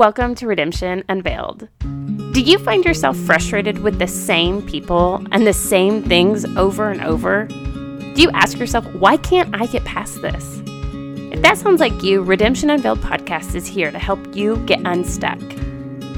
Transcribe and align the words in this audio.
Welcome 0.00 0.34
to 0.36 0.46
Redemption 0.46 1.04
Unveiled. 1.10 1.68
Do 2.32 2.40
you 2.40 2.58
find 2.58 2.86
yourself 2.86 3.18
frustrated 3.18 3.80
with 3.80 3.98
the 3.98 4.06
same 4.06 4.66
people 4.66 5.22
and 5.30 5.46
the 5.46 5.52
same 5.52 6.02
things 6.02 6.46
over 6.56 6.90
and 6.90 7.02
over? 7.02 7.44
Do 7.44 8.22
you 8.22 8.30
ask 8.30 8.58
yourself, 8.58 8.86
why 8.94 9.18
can't 9.18 9.54
I 9.54 9.66
get 9.66 9.84
past 9.84 10.22
this? 10.22 10.62
If 10.64 11.42
that 11.42 11.58
sounds 11.58 11.80
like 11.80 12.02
you, 12.02 12.22
Redemption 12.22 12.70
Unveiled 12.70 13.00
podcast 13.00 13.54
is 13.54 13.66
here 13.66 13.90
to 13.90 13.98
help 13.98 14.34
you 14.34 14.56
get 14.64 14.80
unstuck. 14.86 15.38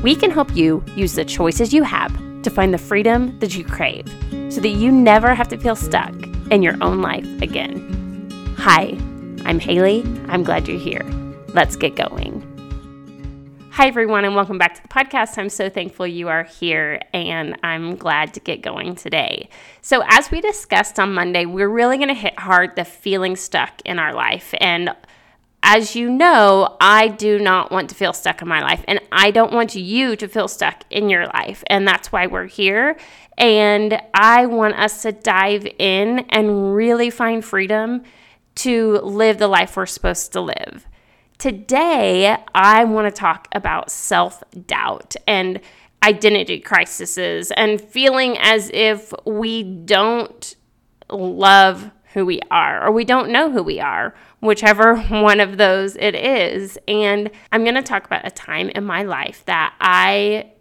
We 0.00 0.14
can 0.14 0.30
help 0.30 0.54
you 0.54 0.84
use 0.94 1.16
the 1.16 1.24
choices 1.24 1.74
you 1.74 1.82
have 1.82 2.12
to 2.44 2.50
find 2.50 2.72
the 2.72 2.78
freedom 2.78 3.36
that 3.40 3.56
you 3.56 3.64
crave 3.64 4.06
so 4.48 4.60
that 4.60 4.68
you 4.68 4.92
never 4.92 5.34
have 5.34 5.48
to 5.48 5.58
feel 5.58 5.74
stuck 5.74 6.14
in 6.52 6.62
your 6.62 6.76
own 6.80 7.02
life 7.02 7.26
again. 7.42 8.54
Hi, 8.58 8.96
I'm 9.44 9.58
Haley. 9.58 10.04
I'm 10.28 10.44
glad 10.44 10.68
you're 10.68 10.78
here. 10.78 11.02
Let's 11.48 11.74
get 11.74 11.96
going. 11.96 12.41
Hi, 13.77 13.86
everyone, 13.86 14.27
and 14.27 14.34
welcome 14.34 14.59
back 14.59 14.75
to 14.75 14.82
the 14.82 14.88
podcast. 14.88 15.38
I'm 15.38 15.48
so 15.48 15.70
thankful 15.70 16.06
you 16.06 16.28
are 16.28 16.45
here, 16.45 17.01
and 17.15 17.59
I'm 17.62 17.96
glad 17.96 18.34
to 18.34 18.41
get 18.41 18.60
going 18.60 18.96
today. 18.96 19.48
So, 19.80 20.05
as 20.09 20.30
we 20.30 20.42
discussed 20.42 21.01
on 21.01 21.15
Monday, 21.15 21.46
we're 21.46 21.70
really 21.70 21.96
going 21.96 22.09
to 22.09 22.15
hit 22.15 22.38
hard 22.38 22.77
the 22.77 22.84
feeling 22.84 23.34
stuck 23.34 23.80
in 23.87 23.98
our 23.98 24.12
life. 24.12 24.52
And 24.60 24.91
as 25.62 25.96
you 25.96 26.10
know, 26.10 26.77
I 26.82 27.09
do 27.09 27.38
not 27.38 27.73
want 27.73 27.88
to 27.88 27.95
feel 27.95 28.12
stuck 28.12 28.43
in 28.43 28.48
my 28.48 28.60
life, 28.60 28.84
and 28.87 29.01
I 29.10 29.30
don't 29.30 29.55
want 29.55 29.74
you 29.74 30.16
to 30.16 30.29
feel 30.29 30.48
stuck 30.48 30.84
in 30.91 31.09
your 31.09 31.27
life. 31.29 31.65
And 31.68 31.88
that's 31.88 32.12
why 32.12 32.27
we're 32.27 32.48
here. 32.48 32.98
And 33.38 33.98
I 34.12 34.45
want 34.45 34.79
us 34.79 35.01
to 35.01 35.12
dive 35.12 35.66
in 35.79 36.27
and 36.29 36.74
really 36.74 37.09
find 37.09 37.43
freedom 37.43 38.02
to 38.57 38.98
live 38.98 39.38
the 39.38 39.48
life 39.48 39.79
we're 39.79 39.87
supposed 39.87 40.30
to 40.34 40.43
live. 40.43 40.87
Today, 41.42 42.37
I 42.55 42.84
want 42.84 43.12
to 43.12 43.20
talk 43.20 43.48
about 43.51 43.91
self 43.91 44.45
doubt 44.69 45.16
and 45.27 45.60
identity 46.01 46.60
crises 46.60 47.51
and 47.57 47.80
feeling 47.80 48.38
as 48.38 48.71
if 48.73 49.12
we 49.26 49.65
don't 49.65 50.54
love 51.10 51.90
who 52.13 52.24
we 52.24 52.38
are 52.52 52.87
or 52.87 52.93
we 52.93 53.04
don't 53.04 53.29
know 53.30 53.51
who 53.51 53.60
we 53.60 53.80
are, 53.80 54.15
whichever 54.38 54.96
one 55.10 55.40
of 55.40 55.57
those 55.57 55.96
it 55.96 56.15
is. 56.15 56.79
And 56.87 57.29
I'm 57.51 57.65
going 57.65 57.74
to 57.74 57.82
talk 57.82 58.07
about 58.07 58.24
a 58.24 58.30
time 58.30 58.68
in 58.68 58.85
my 58.85 59.02
life 59.02 59.43
that 59.46 59.74
I 59.80 60.52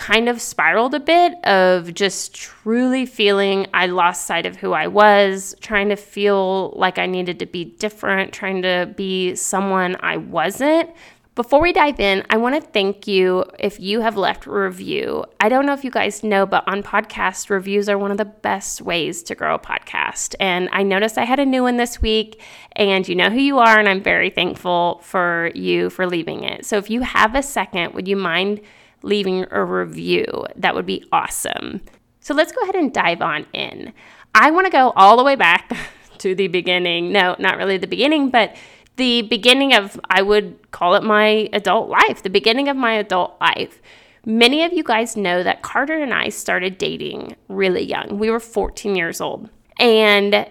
kind 0.00 0.30
of 0.30 0.40
spiraled 0.40 0.94
a 0.94 0.98
bit 0.98 1.34
of 1.44 1.92
just 1.92 2.34
truly 2.34 3.04
feeling 3.04 3.66
I 3.74 3.84
lost 3.84 4.26
sight 4.26 4.46
of 4.46 4.56
who 4.56 4.72
I 4.72 4.86
was, 4.86 5.54
trying 5.60 5.90
to 5.90 5.96
feel 5.96 6.70
like 6.70 6.98
I 6.98 7.04
needed 7.04 7.38
to 7.40 7.46
be 7.46 7.66
different, 7.66 8.32
trying 8.32 8.62
to 8.62 8.90
be 8.96 9.34
someone 9.34 9.98
I 10.00 10.16
wasn't. 10.16 10.88
Before 11.34 11.60
we 11.60 11.74
dive 11.74 12.00
in, 12.00 12.24
I 12.30 12.38
want 12.38 12.54
to 12.54 12.70
thank 12.70 13.06
you 13.06 13.44
if 13.58 13.78
you 13.78 14.00
have 14.00 14.16
left 14.16 14.46
a 14.46 14.50
review. 14.50 15.26
I 15.38 15.50
don't 15.50 15.66
know 15.66 15.74
if 15.74 15.84
you 15.84 15.90
guys 15.90 16.24
know, 16.24 16.46
but 16.46 16.66
on 16.66 16.82
podcast, 16.82 17.50
reviews 17.50 17.86
are 17.86 17.98
one 17.98 18.10
of 18.10 18.16
the 18.16 18.24
best 18.24 18.80
ways 18.80 19.22
to 19.24 19.34
grow 19.34 19.56
a 19.56 19.58
podcast. 19.58 20.34
And 20.40 20.70
I 20.72 20.82
noticed 20.82 21.18
I 21.18 21.24
had 21.26 21.40
a 21.40 21.46
new 21.46 21.62
one 21.62 21.76
this 21.76 22.00
week, 22.00 22.40
and 22.72 23.06
you 23.06 23.14
know 23.14 23.28
who 23.28 23.38
you 23.38 23.58
are, 23.58 23.78
and 23.78 23.86
I'm 23.88 24.02
very 24.02 24.30
thankful 24.30 25.00
for 25.04 25.50
you 25.54 25.90
for 25.90 26.06
leaving 26.06 26.42
it. 26.42 26.64
So 26.64 26.78
if 26.78 26.88
you 26.88 27.02
have 27.02 27.34
a 27.34 27.42
second, 27.42 27.92
would 27.92 28.08
you 28.08 28.16
mind? 28.16 28.62
Leaving 29.02 29.46
a 29.50 29.64
review. 29.64 30.46
That 30.56 30.74
would 30.74 30.86
be 30.86 31.04
awesome. 31.12 31.80
So 32.20 32.34
let's 32.34 32.52
go 32.52 32.62
ahead 32.62 32.74
and 32.74 32.92
dive 32.92 33.22
on 33.22 33.46
in. 33.52 33.92
I 34.34 34.50
want 34.50 34.66
to 34.66 34.70
go 34.70 34.92
all 34.96 35.16
the 35.16 35.24
way 35.24 35.36
back 35.36 35.76
to 36.18 36.34
the 36.34 36.48
beginning. 36.48 37.12
No, 37.12 37.36
not 37.38 37.56
really 37.56 37.78
the 37.78 37.86
beginning, 37.86 38.30
but 38.30 38.56
the 38.96 39.22
beginning 39.22 39.74
of, 39.74 39.98
I 40.10 40.22
would 40.22 40.70
call 40.70 40.94
it 40.94 41.02
my 41.02 41.48
adult 41.52 41.88
life, 41.88 42.22
the 42.22 42.30
beginning 42.30 42.68
of 42.68 42.76
my 42.76 42.92
adult 42.92 43.40
life. 43.40 43.80
Many 44.26 44.62
of 44.64 44.72
you 44.74 44.82
guys 44.82 45.16
know 45.16 45.42
that 45.42 45.62
Carter 45.62 46.02
and 46.02 46.12
I 46.12 46.28
started 46.28 46.76
dating 46.76 47.36
really 47.48 47.82
young. 47.82 48.18
We 48.18 48.30
were 48.30 48.40
14 48.40 48.94
years 48.94 49.20
old. 49.20 49.48
And 49.78 50.46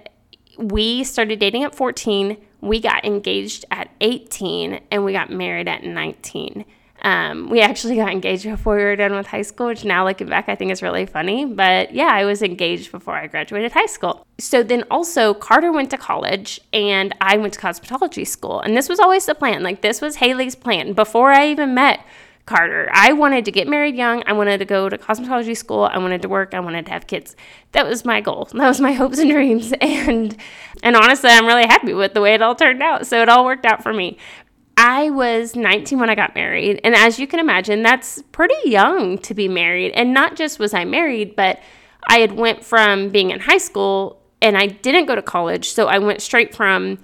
we 0.58 1.04
started 1.04 1.40
dating 1.40 1.64
at 1.64 1.76
14. 1.76 2.38
We 2.62 2.82
got 2.82 3.06
engaged 3.06 3.66
at 3.70 3.92
18 4.02 4.82
and 4.90 5.06
we 5.06 5.14
got 5.14 5.30
married 5.30 5.68
at 5.68 5.84
19. 5.84 6.66
Um, 7.02 7.50
we 7.50 7.62
actually 7.62 7.96
got 7.96 8.12
engaged 8.12 8.44
before 8.44 8.76
we 8.76 8.84
were 8.84 8.96
done 8.96 9.14
with 9.14 9.28
high 9.28 9.42
school, 9.42 9.68
which 9.68 9.86
now 9.86 10.06
looking 10.06 10.28
back, 10.28 10.50
I 10.50 10.56
think 10.56 10.72
is 10.72 10.82
really 10.82 11.06
funny. 11.06 11.46
But 11.46 11.94
yeah, 11.94 12.10
I 12.12 12.26
was 12.26 12.42
engaged 12.42 12.92
before 12.92 13.16
I 13.16 13.28
graduated 13.28 13.72
high 13.72 13.86
school. 13.86 14.26
So 14.40 14.64
then 14.64 14.84
also, 14.92 15.34
Carter 15.34 15.72
went 15.72 15.92
to 15.92 15.98
college 15.98 16.60
and 16.74 17.16
I 17.22 17.38
went 17.38 17.54
to 17.54 17.60
cosmetology 17.60 18.28
school. 18.28 18.60
And 18.60 18.76
this 18.76 18.90
was 18.90 19.00
always 19.00 19.26
the 19.26 19.36
plan. 19.36 19.64
Like, 19.64 19.82
this 19.82 20.02
was 20.02 20.18
Haley's 20.18 20.56
plan 20.56 20.94
before 20.94 21.32
I 21.32 21.48
even 21.48 21.74
met 21.74 22.02
Carter. 22.50 22.90
I 22.92 23.14
wanted 23.14 23.46
to 23.46 23.52
get 23.52 23.68
married 23.68 23.96
young. 23.96 24.24
I 24.26 24.34
wanted 24.34 24.58
to 24.58 24.66
go 24.66 24.90
to 24.90 24.98
cosmetology 24.98 25.56
school. 25.56 25.84
I 25.84 26.00
wanted 26.00 26.24
to 26.24 26.30
work. 26.30 26.56
I 26.56 26.60
wanted 26.60 26.88
to 26.88 26.92
have 26.92 27.06
kids. 27.06 27.36
That 27.74 27.86
was 27.86 28.04
my 28.04 28.22
goal. 28.22 28.50
That 28.54 28.68
was 28.68 28.82
my 28.82 28.92
hopes 28.92 29.20
and 29.20 29.30
dreams. 29.30 29.72
And 29.82 30.36
and 30.82 30.96
honestly, 30.96 31.30
I'm 31.30 31.46
really 31.46 31.68
happy 31.68 31.94
with 31.94 32.14
the 32.16 32.22
way 32.22 32.34
it 32.34 32.42
all 32.42 32.56
turned 32.56 32.82
out. 32.82 33.06
So 33.06 33.22
it 33.22 33.30
all 33.30 33.46
worked 33.46 33.66
out 33.66 33.84
for 33.84 33.94
me. 33.94 34.18
I 34.82 35.10
was 35.10 35.58
19 35.58 36.00
when 36.00 36.10
I 36.10 36.16
got 36.16 36.36
married. 36.36 36.80
And 36.86 36.96
as 36.96 37.20
you 37.20 37.28
can 37.28 37.42
imagine, 37.42 37.84
that's 37.84 38.22
pretty 38.32 38.56
young 38.64 39.18
to 39.18 39.34
be 39.34 39.50
married. 39.50 39.92
And 39.92 40.14
not 40.14 40.38
just 40.38 40.58
was 40.58 40.74
I 40.74 40.86
married, 40.86 41.36
but 41.36 41.60
I 42.08 42.20
had 42.20 42.32
went 42.32 42.64
from 42.64 43.10
being 43.10 43.32
in 43.32 43.42
high 43.42 43.58
school 43.58 44.22
and 44.42 44.58
I 44.58 44.68
didn't 44.68 45.08
go 45.08 45.16
to 45.16 45.22
college. 45.22 45.72
So 45.72 45.88
I 45.88 46.00
went 46.00 46.22
straight 46.22 46.56
from 46.56 46.98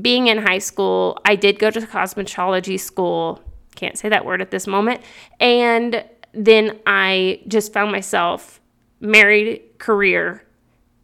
being 0.00 0.28
in 0.28 0.38
high 0.38 0.60
school. 0.60 1.18
I 1.24 1.34
did 1.34 1.58
go 1.58 1.68
to 1.68 1.80
cosmetology 1.80 2.78
school. 2.78 3.42
Can't 3.74 3.98
say 3.98 4.08
that 4.08 4.24
word 4.24 4.40
at 4.40 4.52
this 4.52 4.68
moment. 4.68 5.00
And 5.40 6.04
then 6.32 6.78
I 6.86 7.40
just 7.48 7.72
found 7.72 7.90
myself 7.90 8.60
married, 9.00 9.78
career, 9.78 10.44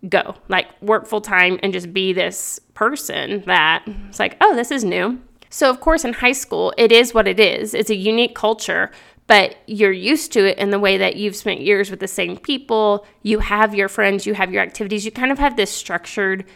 go. 0.09 0.37
Like 0.49 0.81
work 0.81 1.09
full 1.09 1.21
time 1.21 1.59
and 1.65 1.73
just 1.73 1.93
be 1.93 2.13
this 2.13 2.61
person 2.75 3.43
that 3.47 3.83
it's 4.09 4.21
like, 4.21 4.37
oh, 4.41 4.55
this 4.55 4.71
is 4.71 4.85
new. 4.85 5.21
So, 5.53 5.69
of 5.69 5.81
course, 5.81 6.03
in 6.07 6.15
high 6.15 6.33
school, 6.33 6.73
it 6.79 6.91
is 6.91 7.13
what 7.13 7.29
it 7.29 7.39
is. 7.39 7.75
It's 7.75 7.91
a 7.91 7.95
unique 7.95 8.35
culture, 8.35 8.91
but 9.27 9.57
you're 9.67 9.93
used 9.93 10.33
to 10.33 10.47
it 10.47 10.57
in 10.57 10.71
the 10.71 10.79
way 10.79 10.97
that 10.97 11.17
you've 11.17 11.37
spent 11.37 11.61
years 11.61 11.91
with 11.91 12.01
the 12.01 12.09
same 12.09 12.39
people. 12.39 13.07
You 13.23 13.41
have 13.41 13.75
your 13.75 13.91
friends, 13.91 14.25
you 14.25 14.33
have 14.33 14.51
your 14.51 14.63
activities. 14.63 15.05
You 15.05 15.13
kind 15.13 15.31
of 15.31 15.39
have 15.39 15.57
this 15.57 15.71
structured 15.71 16.47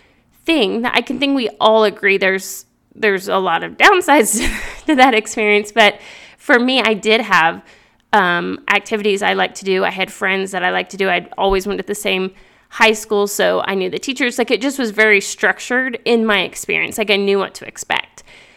thing 0.44 0.80
that 0.80 0.94
I 0.94 1.02
can 1.02 1.18
think 1.18 1.36
we 1.36 1.50
all 1.60 1.84
agree 1.84 2.16
there's 2.16 2.64
there's 2.94 3.28
a 3.28 3.36
lot 3.36 3.62
of 3.62 3.76
downsides 3.76 4.40
to 4.86 4.94
that 4.94 5.12
experience, 5.12 5.72
but 5.72 6.00
for 6.38 6.58
me, 6.58 6.80
I 6.80 6.94
did 6.94 7.20
have 7.20 7.62
um, 8.14 8.64
activities 8.70 9.20
I 9.20 9.34
like 9.34 9.56
to 9.56 9.66
do. 9.66 9.84
I 9.84 9.90
had 9.90 10.10
friends 10.10 10.52
that 10.52 10.64
I 10.64 10.70
like 10.70 10.88
to 10.90 10.96
do. 10.96 11.10
I 11.10 11.28
always 11.36 11.66
went 11.66 11.80
to 11.82 11.86
the 11.86 11.94
same 11.94 12.32
high 12.70 12.94
school, 12.94 13.26
so 13.26 13.62
I 13.66 13.74
knew 13.74 13.90
the 13.90 13.98
teachers. 13.98 14.38
Like 14.38 14.50
it 14.50 14.62
just 14.62 14.78
was 14.78 14.90
very 14.90 15.20
structured 15.20 15.98
in 16.06 16.24
my 16.24 16.40
experience. 16.44 16.96
Like 16.96 17.10
I 17.10 17.16
knew 17.16 17.38
what 17.38 17.54
to 17.56 17.66
expect. 17.66 18.05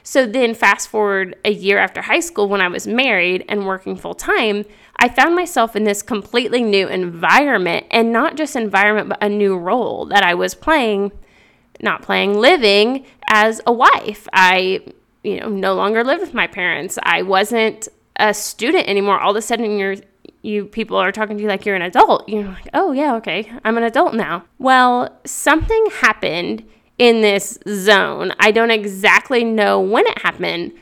So 0.10 0.26
then, 0.26 0.56
fast 0.56 0.90
forward 0.90 1.36
a 1.46 1.52
year 1.52 1.78
after 1.78 2.02
high 2.02 2.22
school, 2.22 2.50
when 2.50 2.62
I 2.62 2.68
was 2.68 2.88
married 2.88 3.46
and 3.48 3.68
working 3.68 3.96
full 3.96 4.16
time, 4.16 4.66
I 4.96 5.08
found 5.08 5.36
myself 5.36 5.76
in 5.76 5.84
this 5.84 6.02
completely 6.02 6.64
new 6.64 6.88
environment 6.88 7.86
and 7.92 8.12
not 8.12 8.36
just 8.36 8.56
environment, 8.56 9.10
but 9.10 9.22
a 9.22 9.30
new 9.30 9.56
role 9.56 10.08
that 10.08 10.24
I 10.24 10.34
was 10.34 10.56
playing, 10.56 11.12
not 11.80 12.02
playing, 12.02 12.40
living 12.40 13.06
as 13.30 13.62
a 13.68 13.72
wife. 13.72 14.28
I, 14.34 14.82
you 15.24 15.42
know, 15.42 15.48
no 15.48 15.76
longer 15.76 16.04
lived 16.04 16.22
with 16.22 16.34
my 16.34 16.48
parents. 16.48 16.98
I 17.04 17.22
wasn't 17.22 17.88
a 18.16 18.34
student 18.34 18.88
anymore. 18.88 19.20
All 19.20 19.30
of 19.30 19.38
a 19.38 19.44
sudden, 19.44 19.78
you're 19.78 19.98
you 20.42 20.66
people 20.66 20.98
are 20.98 21.12
talking 21.12 21.38
to 21.38 21.44
you 21.44 21.50
like 21.50 21.68
you're 21.68 21.76
an 21.76 21.84
adult. 21.84 22.28
You're 22.28 22.46
like, 22.46 22.68
oh 22.74 22.94
yeah, 22.94 23.14
okay, 23.18 23.52
I'm 23.64 23.78
an 23.78 23.84
adult 23.84 24.16
now. 24.16 24.46
Well, 24.58 25.20
something 25.24 25.86
happened 26.00 26.64
in 27.00 27.22
this 27.22 27.58
zone. 27.68 28.34
I 28.40 28.52
don't 28.52 28.70
exactly 28.70 29.44
know 29.44 29.80
when 29.80 30.06
it 30.06 30.20
happened, 30.20 30.74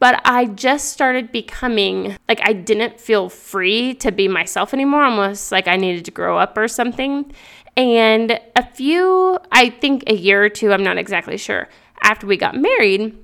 but 0.00 0.20
I 0.26 0.46
just 0.46 0.90
started 0.90 1.32
becoming 1.32 2.16
like 2.28 2.40
I 2.42 2.52
didn't 2.52 3.00
feel 3.00 3.30
free 3.30 3.94
to 3.94 4.12
be 4.12 4.28
myself 4.28 4.74
anymore, 4.74 5.04
almost 5.04 5.50
like 5.50 5.66
I 5.68 5.76
needed 5.76 6.04
to 6.04 6.10
grow 6.10 6.36
up 6.36 6.58
or 6.58 6.68
something. 6.68 7.32
And 7.76 8.38
a 8.54 8.66
few, 8.66 9.38
I 9.50 9.70
think 9.70 10.04
a 10.06 10.14
year 10.14 10.44
or 10.44 10.48
two, 10.48 10.72
I'm 10.72 10.82
not 10.82 10.98
exactly 10.98 11.38
sure, 11.38 11.68
after 12.02 12.26
we 12.26 12.36
got 12.36 12.56
married, 12.56 13.16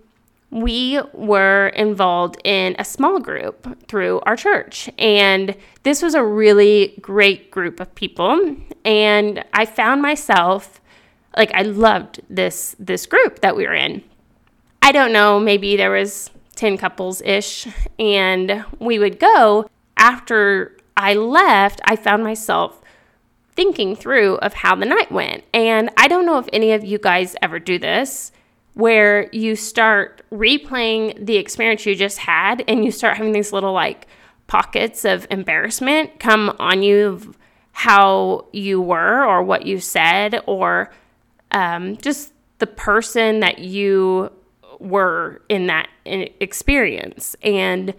we 0.50 1.00
were 1.12 1.68
involved 1.76 2.36
in 2.44 2.74
a 2.78 2.84
small 2.84 3.20
group 3.20 3.86
through 3.86 4.20
our 4.20 4.36
church. 4.36 4.90
And 4.98 5.56
this 5.84 6.02
was 6.02 6.14
a 6.14 6.24
really 6.24 6.98
great 7.00 7.50
group 7.50 7.78
of 7.78 7.94
people. 7.94 8.56
And 8.84 9.44
I 9.52 9.66
found 9.66 10.02
myself 10.02 10.80
like 11.36 11.52
I 11.54 11.62
loved 11.62 12.20
this 12.28 12.76
this 12.78 13.06
group 13.06 13.40
that 13.40 13.56
we 13.56 13.66
were 13.66 13.74
in. 13.74 14.02
I 14.82 14.92
don't 14.92 15.12
know, 15.12 15.38
maybe 15.38 15.76
there 15.76 15.90
was 15.90 16.30
10 16.56 16.78
couples 16.78 17.20
ish 17.22 17.66
and 17.98 18.64
we 18.78 18.98
would 18.98 19.18
go 19.18 19.68
after 19.96 20.76
I 20.96 21.14
left, 21.14 21.80
I 21.84 21.96
found 21.96 22.24
myself 22.24 22.80
thinking 23.52 23.94
through 23.94 24.36
of 24.36 24.54
how 24.54 24.74
the 24.74 24.86
night 24.86 25.12
went. 25.12 25.44
And 25.52 25.90
I 25.96 26.08
don't 26.08 26.26
know 26.26 26.38
if 26.38 26.48
any 26.52 26.72
of 26.72 26.84
you 26.84 26.98
guys 26.98 27.36
ever 27.42 27.58
do 27.58 27.78
this, 27.78 28.32
where 28.74 29.28
you 29.32 29.56
start 29.56 30.22
replaying 30.32 31.26
the 31.26 31.36
experience 31.36 31.84
you 31.84 31.94
just 31.94 32.18
had 32.18 32.64
and 32.68 32.84
you 32.84 32.90
start 32.90 33.16
having 33.16 33.32
these 33.32 33.52
little 33.52 33.72
like 33.72 34.06
pockets 34.46 35.04
of 35.04 35.26
embarrassment 35.30 36.18
come 36.18 36.54
on 36.58 36.82
you 36.82 37.08
of 37.08 37.36
how 37.72 38.46
you 38.52 38.80
were 38.80 39.24
or 39.24 39.42
what 39.42 39.66
you 39.66 39.78
said 39.78 40.40
or 40.46 40.90
um, 41.52 41.96
just 41.98 42.32
the 42.58 42.66
person 42.66 43.40
that 43.40 43.58
you 43.58 44.30
were 44.78 45.42
in 45.48 45.66
that 45.66 45.88
experience 46.06 47.36
and 47.42 47.94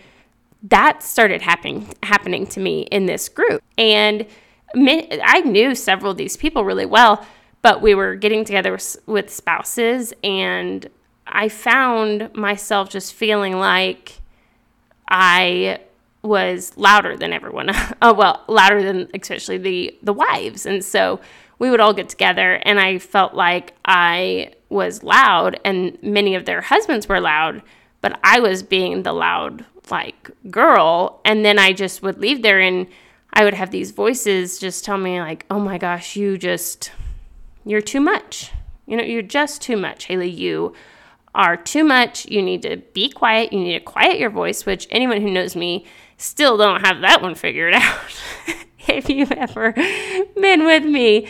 that 0.64 1.04
started 1.04 1.42
happening 1.42 1.88
happening 2.04 2.46
to 2.48 2.60
me 2.60 2.82
in 2.92 3.06
this 3.06 3.30
group 3.30 3.62
and 3.78 4.26
I 4.76 5.42
knew 5.42 5.76
several 5.76 6.12
of 6.12 6.18
these 6.18 6.38
people 6.38 6.66
really 6.66 6.86
well 6.86 7.26
but 7.62 7.82
we 7.82 7.94
were 7.94 8.16
getting 8.16 8.44
together 8.46 8.78
with 9.06 9.30
spouses 9.30 10.14
and 10.24 10.90
I 11.28 11.50
found 11.50 12.34
myself 12.36 12.90
just 12.90 13.14
feeling 13.14 13.58
like 13.58 14.22
I 15.08 15.80
was 16.24 16.76
louder 16.78 17.18
than 17.18 17.34
everyone. 17.34 17.70
oh 18.02 18.14
well, 18.18 18.44
louder 18.48 18.84
than 18.84 19.10
especially 19.14 19.58
the 19.58 19.98
the 20.04 20.14
wives. 20.14 20.66
And 20.66 20.84
so 20.84 21.20
we 21.62 21.70
would 21.70 21.80
all 21.80 21.94
get 21.94 22.10
together 22.10 22.54
and 22.64 22.80
I 22.80 22.98
felt 22.98 23.36
like 23.36 23.76
I 23.86 24.54
was 24.70 25.04
loud 25.04 25.60
and 25.64 25.96
many 26.02 26.34
of 26.34 26.46
their 26.46 26.60
husbands 26.60 27.08
were 27.08 27.22
loud, 27.22 27.62
but 28.02 28.20
I 28.24 28.40
was 28.40 28.64
being 28.64 29.04
the 29.04 29.14
loud 29.14 29.64
like 29.92 30.32
girl 30.50 31.22
and 31.24 31.46
then 31.46 31.60
I 31.60 31.74
just 31.74 32.02
would 32.02 32.18
leave 32.18 32.42
there 32.42 32.60
and 32.60 32.88
I 33.32 33.44
would 33.44 33.54
have 33.54 33.70
these 33.70 33.92
voices 33.92 34.58
just 34.58 34.84
tell 34.84 34.98
me 34.98 35.22
like, 35.22 35.46
"Oh 35.52 35.60
my 35.60 35.78
gosh, 35.78 36.16
you 36.16 36.36
just 36.36 36.92
you're 37.64 37.80
too 37.80 38.02
much. 38.02 38.52
You 38.88 38.98
know, 38.98 39.04
you're 39.04 39.22
just 39.22 39.62
too 39.62 39.78
much, 39.78 40.06
Haley. 40.06 40.32
You 40.32 40.74
are 41.36 41.56
too 41.56 41.84
much. 41.84 42.26
You 42.26 42.42
need 42.42 42.64
to 42.64 42.78
be 42.78 43.12
quiet. 43.12 43.54
You 43.54 43.60
need 43.60 43.74
to 43.74 43.86
quiet 43.86 44.18
your 44.18 44.32
voice, 44.32 44.66
which 44.66 44.88
anyone 44.90 45.22
who 45.22 45.30
knows 45.30 45.56
me 45.56 45.86
still 46.18 46.58
don't 46.58 46.82
have 46.82 47.02
that 47.02 47.22
one 47.22 47.36
figured 47.36 47.74
out. 47.76 48.00
if 48.88 49.10
you've 49.10 49.32
ever 49.32 49.72
been 49.72 50.66
with 50.66 50.84
me, 50.84 51.26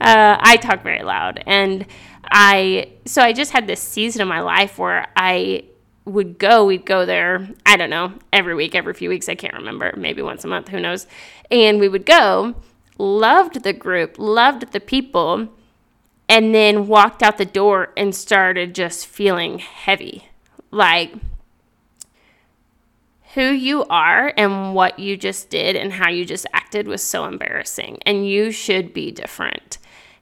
uh, 0.00 0.36
I 0.40 0.56
talk 0.56 0.82
very 0.82 1.02
loud. 1.02 1.42
And 1.46 1.86
I, 2.24 2.92
so 3.04 3.22
I 3.22 3.32
just 3.32 3.52
had 3.52 3.66
this 3.66 3.80
season 3.80 4.22
of 4.22 4.28
my 4.28 4.40
life 4.40 4.78
where 4.78 5.06
I 5.16 5.64
would 6.04 6.38
go, 6.38 6.64
we'd 6.64 6.86
go 6.86 7.04
there, 7.04 7.48
I 7.64 7.76
don't 7.76 7.90
know, 7.90 8.12
every 8.32 8.54
week, 8.54 8.74
every 8.74 8.94
few 8.94 9.08
weeks, 9.08 9.28
I 9.28 9.34
can't 9.34 9.54
remember, 9.54 9.92
maybe 9.96 10.22
once 10.22 10.44
a 10.44 10.48
month, 10.48 10.68
who 10.68 10.80
knows. 10.80 11.06
And 11.50 11.80
we 11.80 11.88
would 11.88 12.06
go, 12.06 12.54
loved 12.98 13.62
the 13.62 13.72
group, 13.72 14.16
loved 14.18 14.72
the 14.72 14.80
people, 14.80 15.48
and 16.28 16.54
then 16.54 16.86
walked 16.88 17.22
out 17.22 17.38
the 17.38 17.44
door 17.44 17.92
and 17.96 18.14
started 18.14 18.74
just 18.74 19.06
feeling 19.06 19.58
heavy. 19.58 20.28
Like 20.70 21.14
who 23.36 23.50
you 23.50 23.84
are 23.84 24.32
and 24.38 24.74
what 24.74 24.98
you 24.98 25.14
just 25.14 25.50
did 25.50 25.76
and 25.76 25.92
how 25.92 26.08
you 26.08 26.24
just 26.24 26.46
acted 26.54 26.88
was 26.88 27.02
so 27.02 27.26
embarrassing, 27.26 27.98
and 28.06 28.26
you 28.26 28.50
should 28.50 28.94
be 28.94 29.12
different. 29.12 29.76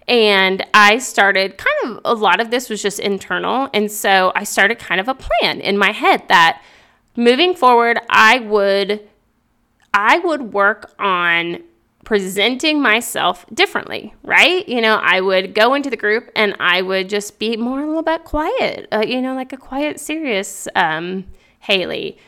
And 0.09 0.67
I 0.75 0.99
started 0.99 1.57
kind 1.57 1.77
of 1.85 2.01
a 2.05 2.13
lot 2.13 2.41
of 2.41 2.51
this 2.51 2.69
was 2.69 2.83
just 2.83 2.99
internal. 2.99 3.71
And 3.73 3.91
so 3.91 4.33
I 4.35 4.43
started 4.43 4.81
kind 4.81 5.01
of 5.01 5.07
a 5.07 5.15
plan 5.15 5.61
in 5.61 5.79
my 5.79 5.93
head 5.93 6.25
that 6.27 6.61
moving 7.17 7.55
forward, 7.55 8.01
I 8.11 8.41
would 8.41 9.09
I 9.95 10.19
would 10.19 10.53
work 10.53 10.93
on 10.99 11.63
presenting 12.05 12.83
myself 12.83 13.47
differently, 13.55 14.13
right? 14.25 14.69
You 14.69 14.81
know, 14.81 14.97
I 15.01 15.21
would 15.21 15.55
go 15.55 15.75
into 15.75 15.89
the 15.89 15.97
group 15.97 16.31
and 16.35 16.57
I 16.59 16.83
would 16.83 17.09
just 17.09 17.39
be 17.39 17.57
more 17.57 17.81
a 17.81 17.87
little 17.87 18.03
bit 18.03 18.25
quiet, 18.25 18.89
uh, 18.93 19.05
you 19.07 19.23
know, 19.23 19.37
like 19.37 19.53
a 19.53 19.57
quiet, 19.57 20.01
serious 20.01 20.67
um, 20.75 21.27
Haley. 21.61 22.19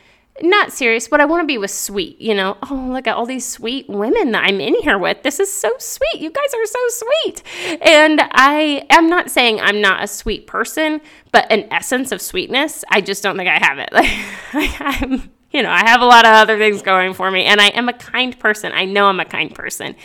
Not 0.41 0.71
serious, 0.71 1.07
but 1.07 1.19
I 1.19 1.25
want 1.25 1.41
to 1.41 1.47
be 1.47 1.57
with 1.57 1.71
sweet, 1.71 2.21
you 2.21 2.35
know. 2.35 2.57
Oh, 2.69 2.89
look 2.91 3.07
at 3.07 3.15
all 3.15 3.25
these 3.25 3.45
sweet 3.45 3.89
women 3.89 4.31
that 4.31 4.43
I'm 4.43 4.61
in 4.61 4.75
here 4.81 4.97
with. 4.97 5.23
This 5.23 5.39
is 5.39 5.51
so 5.51 5.71
sweet. 5.79 6.21
You 6.21 6.29
guys 6.29 6.53
are 6.53 6.65
so 6.65 6.79
sweet. 6.89 7.43
And 7.81 8.21
I 8.31 8.85
am 8.89 9.09
not 9.09 9.31
saying 9.31 9.59
I'm 9.59 9.81
not 9.81 10.03
a 10.03 10.07
sweet 10.07 10.45
person, 10.45 11.01
but 11.31 11.51
an 11.51 11.67
essence 11.71 12.11
of 12.11 12.21
sweetness, 12.21 12.83
I 12.89 13.01
just 13.01 13.23
don't 13.23 13.35
think 13.35 13.49
I 13.49 13.57
have 13.57 13.79
it. 13.79 13.89
Like, 14.53 14.79
I'm 14.79 15.29
you 15.51 15.63
know, 15.63 15.71
I 15.71 15.87
have 15.87 16.01
a 16.01 16.05
lot 16.05 16.25
of 16.25 16.31
other 16.33 16.57
things 16.57 16.81
going 16.81 17.13
for 17.13 17.31
me, 17.31 17.45
and 17.45 17.61
I 17.61 17.67
am 17.67 17.89
a 17.89 17.93
kind 17.93 18.37
person. 18.37 18.71
I 18.73 18.85
know 18.85 19.05
I'm 19.05 19.19
a 19.19 19.25
kind 19.25 19.53
person. 19.53 19.95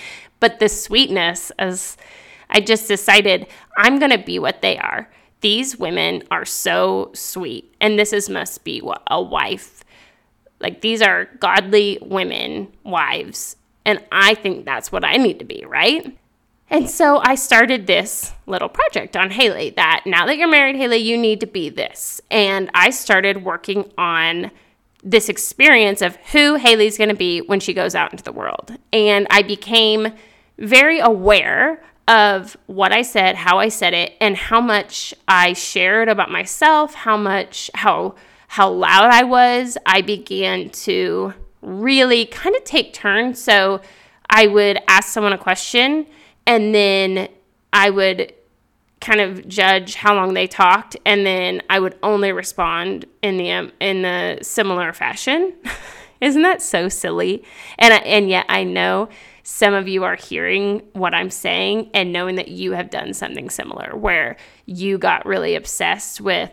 But 0.41 0.59
the 0.61 0.69
sweetness, 0.69 1.51
as 1.59 1.97
I 2.49 2.61
just 2.61 2.89
decided, 2.89 3.47
I'm 3.77 3.99
going 3.99 4.13
to 4.13 4.19
be 4.19 4.39
what 4.39 4.63
they 4.63 4.79
are. 4.79 5.11
These 5.41 5.79
women 5.79 6.23
are 6.31 6.45
so 6.45 7.11
sweet, 7.15 7.75
and 7.81 7.99
this 7.99 8.13
is 8.13 8.31
must 8.31 8.65
be 8.65 8.81
what 8.81 9.03
a 9.09 9.21
wife. 9.21 9.85
Like 10.63 10.81
these 10.81 11.03
are 11.03 11.27
godly 11.41 11.99
women, 12.01 12.73
wives, 12.85 13.57
and 13.85 14.03
I 14.13 14.35
think 14.35 14.65
that's 14.65 14.93
what 14.93 15.05
I 15.05 15.17
need 15.17 15.39
to 15.41 15.45
be, 15.45 15.65
right? 15.67 16.17
And 16.71 16.89
so 16.89 17.19
I 17.23 17.35
started 17.35 17.87
this 17.87 18.33
little 18.47 18.69
project 18.71 19.15
on 19.15 19.31
Haley 19.31 19.71
that 19.71 20.05
now 20.07 20.25
that 20.25 20.39
you're 20.39 20.49
married, 20.49 20.77
Haley, 20.77 20.99
you 20.99 21.19
need 21.19 21.41
to 21.41 21.47
be 21.47 21.69
this. 21.69 22.23
And 22.31 22.71
I 22.73 22.89
started 22.89 23.45
working 23.45 23.93
on 23.99 24.51
this 25.05 25.29
experience 25.29 26.01
of 26.01 26.17
who 26.33 26.55
Haley's 26.55 26.97
going 26.97 27.11
to 27.11 27.15
be 27.15 27.41
when 27.41 27.61
she 27.61 27.75
goes 27.75 27.95
out 27.95 28.13
into 28.13 28.25
the 28.25 28.33
world. 28.33 28.79
And 28.93 29.27
I 29.29 29.43
became 29.43 30.15
very 30.59 31.01
aware 31.01 31.83
of 32.09 32.57
what 32.67 32.93
I 32.93 33.03
said, 33.03 33.37
how 33.37 33.59
I 33.59 33.69
said 33.69 33.95
it, 33.95 34.15
and 34.21 34.37
how 34.37 34.61
much 34.61 35.13
I 35.29 35.53
shared 35.53 36.09
about 36.09 36.31
myself, 36.31 36.95
how 36.95 37.17
much 37.17 37.71
how 37.75 38.15
how 38.53 38.71
loud 38.71 39.11
I 39.11 39.23
was. 39.23 39.79
I 39.87 40.03
began 40.03 40.69
to 40.85 41.33
really 41.63 42.27
kind 42.27 42.55
of 42.55 42.63
take 42.65 42.93
turns. 42.93 43.43
So 43.43 43.81
I 44.29 44.47
would 44.47 44.79
ask 44.89 45.09
someone 45.09 45.33
a 45.33 45.39
question 45.39 46.07
and 46.47 46.75
then 46.75 47.29
I 47.73 47.89
would 47.89 48.35
kind 49.01 49.23
of 49.23 49.49
judge 49.49 49.95
how 49.95 50.15
long 50.15 50.35
they 50.35 50.47
talked 50.47 50.99
and 51.07 51.25
then 51.25 51.63
I 51.71 51.81
would 51.81 51.99
only 52.03 52.31
respond 52.31 53.07
in 53.23 53.39
the 53.39 53.53
um, 53.53 53.73
in 53.81 54.03
the 54.03 54.41
similar 54.43 54.93
fashion. 54.93 55.55
Isn't 56.21 56.43
that 56.43 56.61
so 56.61 56.91
silly? 56.91 57.43
And 57.79 57.95
I, 57.95 57.99
and 58.01 58.29
yet 58.29 58.45
I 58.51 58.65
know 58.65 59.09
some 59.45 59.73
of 59.73 59.89
you 59.89 60.05
are 60.05 60.17
hearing 60.17 60.83
what 60.93 61.15
I'm 61.15 61.31
saying 61.31 61.89
and 61.95 62.13
knowing 62.13 62.35
that 62.35 62.49
you 62.49 62.73
have 62.73 62.91
done 62.91 63.15
something 63.15 63.49
similar 63.49 63.97
where 63.97 64.37
you 64.67 64.99
got 64.99 65.25
really 65.25 65.55
obsessed 65.55 66.21
with 66.21 66.51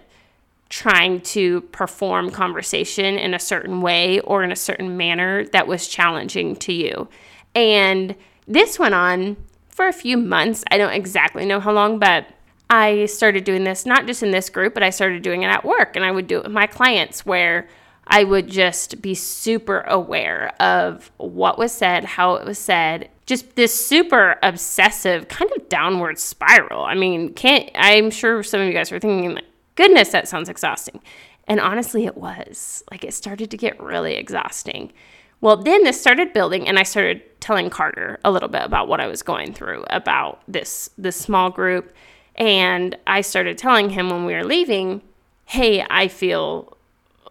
trying 0.69 1.19
to 1.21 1.61
perform 1.61 2.29
conversation 2.29 3.17
in 3.17 3.33
a 3.33 3.39
certain 3.39 3.81
way 3.81 4.19
or 4.21 4.43
in 4.43 4.51
a 4.51 4.55
certain 4.55 4.95
manner 4.95 5.45
that 5.45 5.67
was 5.67 5.87
challenging 5.87 6.55
to 6.55 6.73
you. 6.73 7.09
And 7.55 8.15
this 8.47 8.77
went 8.77 8.93
on 8.93 9.37
for 9.69 9.87
a 9.87 9.93
few 9.93 10.17
months. 10.17 10.63
I 10.69 10.77
don't 10.77 10.93
exactly 10.93 11.45
know 11.45 11.59
how 11.59 11.71
long, 11.71 11.97
but 11.97 12.27
I 12.69 13.07
started 13.07 13.45
doing 13.45 13.63
this 13.63 13.85
not 13.85 14.05
just 14.05 14.21
in 14.21 14.29
this 14.29 14.49
group, 14.49 14.75
but 14.75 14.83
I 14.83 14.91
started 14.91 15.23
doing 15.23 15.41
it 15.41 15.47
at 15.47 15.65
work 15.65 15.95
and 15.95 16.05
I 16.05 16.11
would 16.11 16.27
do 16.27 16.37
it 16.37 16.43
with 16.43 16.51
my 16.51 16.67
clients 16.67 17.25
where 17.25 17.67
I 18.05 18.23
would 18.23 18.47
just 18.47 19.01
be 19.01 19.15
super 19.15 19.81
aware 19.81 20.53
of 20.59 21.11
what 21.17 21.57
was 21.57 21.71
said, 21.71 22.03
how 22.05 22.35
it 22.35 22.45
was 22.45 22.59
said, 22.59 23.09
just 23.25 23.55
this 23.55 23.73
super 23.73 24.37
obsessive 24.41 25.27
kind 25.27 25.51
of 25.55 25.69
downward 25.69 26.19
spiral. 26.19 26.83
I 26.83 26.95
mean, 26.95 27.33
can't 27.33 27.69
I'm 27.75 28.11
sure 28.11 28.41
some 28.43 28.61
of 28.61 28.67
you 28.67 28.73
guys 28.73 28.91
are 28.91 28.99
thinking 28.99 29.39
goodness, 29.79 30.09
that 30.09 30.27
sounds 30.27 30.49
exhausting. 30.49 31.01
And 31.47 31.59
honestly, 31.59 32.05
it 32.05 32.17
was. 32.17 32.83
Like 32.91 33.05
it 33.05 33.13
started 33.13 33.49
to 33.51 33.57
get 33.57 33.81
really 33.81 34.15
exhausting. 34.15 34.91
Well, 35.39 35.55
then 35.55 35.85
this 35.85 35.99
started 35.99 36.33
building 36.33 36.67
and 36.67 36.77
I 36.77 36.83
started 36.83 37.21
telling 37.39 37.69
Carter 37.69 38.19
a 38.25 38.31
little 38.31 38.49
bit 38.49 38.63
about 38.63 38.89
what 38.89 38.99
I 38.99 39.07
was 39.07 39.21
going 39.23 39.53
through 39.53 39.85
about 39.89 40.41
this 40.49 40.89
this 40.97 41.15
small 41.15 41.49
group 41.49 41.93
and 42.35 42.97
I 43.07 43.21
started 43.21 43.57
telling 43.57 43.89
him 43.91 44.09
when 44.09 44.25
we 44.25 44.33
were 44.33 44.43
leaving, 44.43 45.01
hey, 45.45 45.85
I 45.89 46.09
feel 46.09 46.77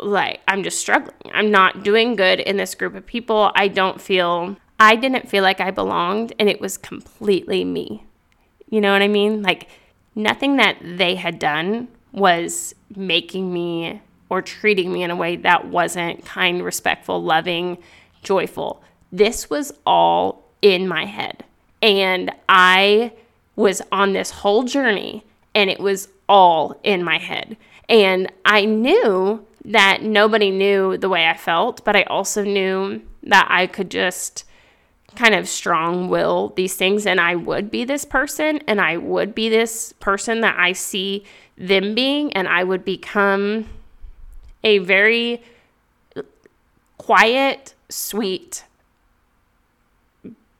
like 0.00 0.40
I'm 0.48 0.62
just 0.62 0.78
struggling. 0.78 1.30
I'm 1.34 1.50
not 1.50 1.82
doing 1.82 2.16
good 2.16 2.40
in 2.40 2.56
this 2.56 2.74
group 2.74 2.94
of 2.94 3.04
people. 3.04 3.52
I 3.54 3.68
don't 3.68 4.00
feel, 4.00 4.56
I 4.80 4.96
didn't 4.96 5.28
feel 5.28 5.42
like 5.42 5.60
I 5.60 5.70
belonged, 5.70 6.32
and 6.38 6.48
it 6.48 6.60
was 6.60 6.78
completely 6.78 7.64
me. 7.64 8.04
You 8.68 8.80
know 8.80 8.92
what 8.92 9.02
I 9.02 9.08
mean? 9.08 9.42
Like, 9.42 9.68
nothing 10.14 10.56
that 10.56 10.76
they 10.82 11.14
had 11.14 11.38
done 11.38 11.88
was 12.12 12.74
making 12.94 13.52
me 13.52 14.00
or 14.30 14.42
treating 14.42 14.92
me 14.92 15.02
in 15.02 15.10
a 15.10 15.16
way 15.16 15.36
that 15.36 15.66
wasn't 15.68 16.24
kind, 16.24 16.64
respectful, 16.64 17.22
loving, 17.22 17.78
joyful. 18.22 18.82
This 19.10 19.48
was 19.48 19.72
all 19.86 20.44
in 20.60 20.86
my 20.86 21.06
head. 21.06 21.44
And 21.80 22.30
I 22.48 23.12
was 23.56 23.80
on 23.90 24.12
this 24.12 24.30
whole 24.30 24.64
journey 24.64 25.24
and 25.54 25.70
it 25.70 25.80
was 25.80 26.08
all 26.28 26.78
in 26.82 27.02
my 27.02 27.18
head. 27.18 27.56
And 27.88 28.30
I 28.44 28.64
knew 28.64 29.44
that 29.64 30.02
nobody 30.02 30.50
knew 30.50 30.96
the 30.96 31.08
way 31.08 31.26
I 31.26 31.36
felt, 31.36 31.84
but 31.84 31.96
I 31.96 32.02
also 32.04 32.44
knew 32.44 33.02
that 33.24 33.46
I 33.50 33.66
could 33.66 33.90
just 33.90 34.44
kind 35.16 35.34
of 35.34 35.48
strong 35.48 36.08
will 36.08 36.52
these 36.56 36.76
things 36.76 37.06
and 37.06 37.20
I 37.20 37.34
would 37.34 37.70
be 37.70 37.84
this 37.84 38.04
person 38.04 38.58
and 38.68 38.80
I 38.80 38.98
would 38.98 39.34
be 39.34 39.48
this 39.48 39.92
person 39.94 40.42
that 40.42 40.56
I 40.58 40.72
see 40.72 41.24
them 41.58 41.94
being, 41.94 42.32
and 42.32 42.48
I 42.48 42.64
would 42.64 42.84
become 42.84 43.66
a 44.64 44.78
very 44.78 45.42
quiet, 46.98 47.74
sweet, 47.88 48.64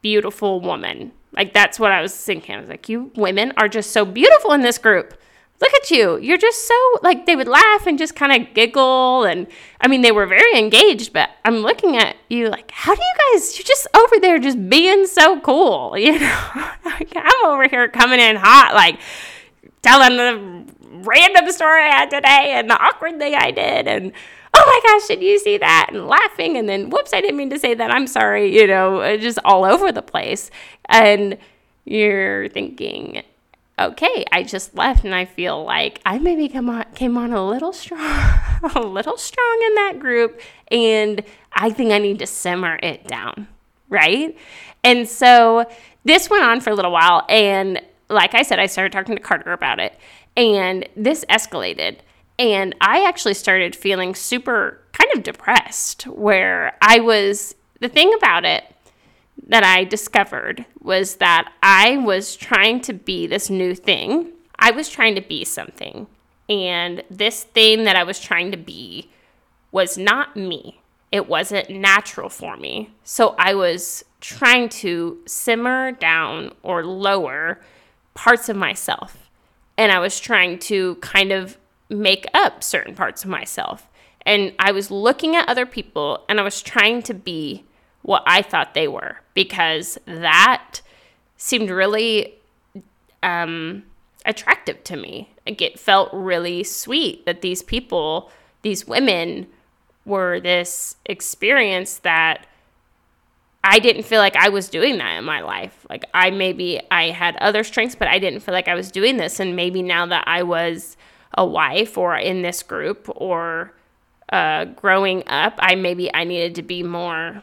beautiful 0.03 0.61
woman. 0.61 1.13
Like 1.33 1.53
that's 1.53 1.79
what 1.79 1.93
I 1.93 2.01
was 2.01 2.17
thinking. 2.17 2.55
I 2.55 2.61
was 2.61 2.69
like, 2.69 2.89
you 2.89 3.13
women 3.15 3.53
are 3.57 3.69
just 3.69 3.91
so 3.91 4.05
beautiful 4.05 4.53
in 4.53 4.63
this 4.63 4.79
group. 4.79 5.15
Look 5.61 5.75
at 5.75 5.91
you. 5.91 6.19
You're 6.19 6.39
just 6.39 6.69
so 6.69 6.75
like 7.03 7.27
they 7.27 7.35
would 7.35 7.49
laugh 7.49 7.87
and 7.87 7.99
just 7.99 8.15
kind 8.15 8.33
of 8.33 8.55
giggle 8.55 9.25
and 9.25 9.47
I 9.81 9.89
mean 9.89 10.03
they 10.03 10.13
were 10.13 10.27
very 10.27 10.57
engaged, 10.57 11.13
but 11.13 11.31
I'm 11.45 11.59
looking 11.59 11.97
at 11.97 12.17
you 12.29 12.49
like, 12.49 12.71
how 12.71 12.95
do 12.95 13.01
you 13.03 13.33
guys 13.33 13.59
you're 13.59 13.65
just 13.65 13.87
over 13.95 14.21
there 14.21 14.39
just 14.39 14.69
being 14.69 15.07
so 15.07 15.41
cool, 15.41 15.99
you 15.99 16.19
know? 16.19 16.49
like 16.85 17.13
I'm 17.15 17.47
over 17.47 17.69
here 17.69 17.89
coming 17.89 18.21
in 18.21 18.37
hot 18.37 18.73
like 18.75 19.01
telling 19.83 20.17
the 20.17 20.73
random 20.91 21.51
story 21.51 21.83
I 21.83 21.89
had 21.89 22.11
today 22.11 22.53
and 22.53 22.71
the 22.71 22.79
awkward 22.79 23.19
thing 23.19 23.35
I 23.35 23.51
did 23.51 23.87
and 23.87 24.13
oh 24.55 24.65
my 24.67 24.91
gosh, 24.91 25.09
did 25.09 25.23
you 25.23 25.39
see 25.39 25.59
that? 25.59 25.91
And 25.93 26.07
laughing, 26.07 26.57
and 26.57 26.69
then 26.69 26.91
whoops, 26.91 27.13
I 27.13 27.21
didn't 27.21 27.37
mean 27.37 27.51
to 27.51 27.59
say 27.59 27.75
that. 27.75 27.91
I'm 27.91 28.07
sorry, 28.07 28.55
you 28.55 28.67
know, 28.67 29.01
uh, 29.01 29.17
just 29.17 29.39
all 29.45 29.65
over 29.65 29.93
the 29.93 30.03
place. 30.03 30.51
And 30.87 31.39
you're 31.85 32.49
thinking, 32.49 33.23
okay, 33.79 34.25
I 34.33 34.43
just 34.43 34.75
left, 34.75 35.05
and 35.05 35.15
I 35.15 35.25
feel 35.25 35.65
like 35.65 36.01
I 36.05 36.19
maybe 36.19 36.49
come 36.49 36.69
on, 36.69 36.85
came 36.95 37.17
on 37.17 37.33
a 37.33 37.47
little 37.47 37.73
strong, 37.73 38.01
a 38.75 38.81
little 38.81 39.17
strong 39.17 39.63
in 39.67 39.75
that 39.77 39.99
group, 39.99 40.41
and 40.71 41.23
I 41.53 41.71
think 41.71 41.93
I 41.93 41.99
need 41.99 42.19
to 42.21 42.27
simmer 42.27 42.79
it 42.83 43.07
down, 43.07 43.49
right? 43.89 44.37
And 44.83 45.09
so 45.09 45.69
this 46.05 46.29
went 46.31 46.45
on 46.45 46.61
for 46.61 46.71
a 46.71 46.75
little 46.75 46.93
while, 46.93 47.25
and 47.29 47.81
like 48.11 48.35
I 48.35 48.43
said, 48.43 48.59
I 48.59 48.67
started 48.67 48.93
talking 48.93 49.17
to 49.17 49.23
Carter 49.23 49.53
about 49.53 49.79
it, 49.79 49.95
and 50.37 50.89
this 50.97 51.25
escalated 51.29 51.99
and 52.39 52.75
I 52.81 53.05
actually 53.05 53.35
started 53.35 53.75
feeling 53.75 54.15
super 54.15 54.81
kind 54.93 55.11
of 55.15 55.23
depressed, 55.23 56.07
where 56.07 56.77
I 56.81 57.01
was, 57.01 57.55
the 57.81 57.89
thing 57.89 58.15
about 58.15 58.45
it 58.45 58.65
that 59.49 59.65
I 59.65 59.85
discovered 59.85 60.65
was 60.81 61.17
that 61.17 61.53
I 61.63 61.97
was 61.97 62.37
trying 62.37 62.81
to 62.83 62.93
be 62.93 63.27
this 63.27 63.51
new 63.51 63.75
thing. 63.75 64.33
I 64.59 64.71
was 64.71 64.89
trying 64.89 65.17
to 65.17 65.21
be 65.21 65.45
something. 65.45 66.07
And 66.49 67.03
this 67.11 67.45
thing 67.45 67.85
that 67.85 67.97
I 67.97 68.05
was 68.05 68.21
trying 68.21 68.53
to 68.53 68.57
be 68.57 69.11
was 69.73 69.99
not 69.99 70.37
me. 70.37 70.81
It 71.11 71.29
wasn't 71.29 71.71
natural 71.71 72.29
for 72.29 72.57
me. 72.57 72.91
So 73.03 73.35
I 73.39 73.55
was 73.55 74.05
trying 74.21 74.69
to 74.69 75.19
simmer 75.27 75.93
down 75.93 76.53
or 76.63 76.85
lower 76.85 77.61
parts 78.15 78.49
of 78.49 78.57
myself. 78.57 79.28
And 79.79 79.91
I 79.91 79.99
was 79.99 80.21
trying 80.21 80.59
to 80.61 80.97
kind 80.97 81.33
of 81.33 81.57
make 81.89 82.27
up 82.35 82.63
certain 82.63 82.95
parts 82.95 83.25
of 83.25 83.31
myself. 83.31 83.89
And 84.27 84.53
I 84.59 84.73
was 84.73 84.91
looking 84.91 85.35
at 85.35 85.49
other 85.49 85.65
people 85.65 86.25
and 86.29 86.39
I 86.39 86.43
was 86.43 86.61
trying 86.61 87.03
to 87.05 87.15
be 87.15 87.65
what 88.03 88.23
I 88.27 88.43
thought 88.43 88.75
they 88.75 88.89
were 88.89 89.21
because 89.33 89.99
that 90.05 90.81
seemed 91.37 91.71
really 91.71 92.35
um, 93.23 93.85
attractive 94.27 94.85
to 94.85 94.97
me. 94.97 95.31
Like 95.47 95.63
it 95.63 95.79
felt 95.79 96.11
really 96.13 96.65
sweet 96.65 97.25
that 97.25 97.41
these 97.41 97.63
people, 97.63 98.31
these 98.63 98.87
women, 98.87 99.47
were 100.05 100.41
this 100.41 100.97
experience 101.07 101.99
that 101.99 102.47
I 103.65 103.81
didn't 103.81 104.05
feel 104.05 104.21
like 104.21 104.37
I 104.37 104.49
was 104.49 104.69
doing 104.69 104.99
that 104.99 105.19
in 105.19 105.25
my 105.25 105.41
life. 105.41 105.87
Like 105.91 106.05
I 106.15 106.31
maybe 106.31 106.81
I 106.91 107.11
had 107.11 107.37
other 107.37 107.65
strengths, 107.65 107.97
but 107.97 108.09
I 108.09 108.19
didn't 108.19 108.41
feel 108.41 108.55
like 108.55 108.69
I 108.69 108.75
was 108.75 108.91
doing 108.91 109.17
this. 109.17 109.41
And 109.41 109.57
maybe 109.57 109.83
now 109.83 110.07
that 110.07 110.25
I 110.27 110.43
was 110.43 110.97
a 111.35 111.45
wife 111.45 111.99
or 111.99 112.17
in 112.17 112.43
this 112.43 112.63
group 112.63 113.09
or 113.15 113.75
uh, 114.33 114.67
growing 114.67 115.23
up, 115.27 115.55
I 115.59 115.75
maybe 115.75 116.13
I 116.15 116.25
needed 116.25 116.55
to 116.57 116.63
be 116.63 116.83
more. 116.83 117.43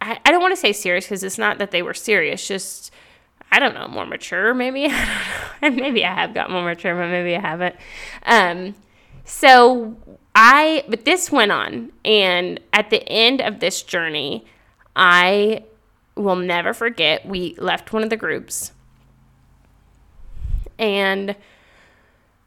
I, 0.00 0.18
I 0.24 0.30
don't 0.30 0.40
want 0.40 0.52
to 0.52 0.60
say 0.60 0.72
serious 0.72 1.06
because 1.06 1.24
it's 1.24 1.38
not 1.38 1.58
that 1.58 1.72
they 1.72 1.82
were 1.82 1.94
serious, 1.94 2.46
just 2.46 2.92
I 3.50 3.58
don't 3.58 3.74
know, 3.74 3.88
more 3.88 4.06
mature 4.06 4.54
maybe. 4.54 4.84
and 5.62 5.76
maybe 5.76 6.04
I 6.04 6.14
have 6.14 6.34
got 6.34 6.50
more 6.50 6.62
mature, 6.62 6.94
but 6.94 7.08
maybe 7.08 7.34
I 7.36 7.40
haven't. 7.40 7.76
Um, 8.24 8.74
so 9.24 9.96
I, 10.34 10.84
but 10.88 11.04
this 11.04 11.32
went 11.32 11.52
on, 11.52 11.92
and 12.04 12.60
at 12.72 12.90
the 12.90 13.06
end 13.08 13.40
of 13.40 13.60
this 13.60 13.82
journey, 13.82 14.44
I 14.94 15.64
will 16.14 16.36
never 16.36 16.72
forget. 16.72 17.26
We 17.26 17.54
left 17.58 17.92
one 17.92 18.02
of 18.02 18.10
the 18.10 18.16
groups, 18.16 18.72
and 20.78 21.34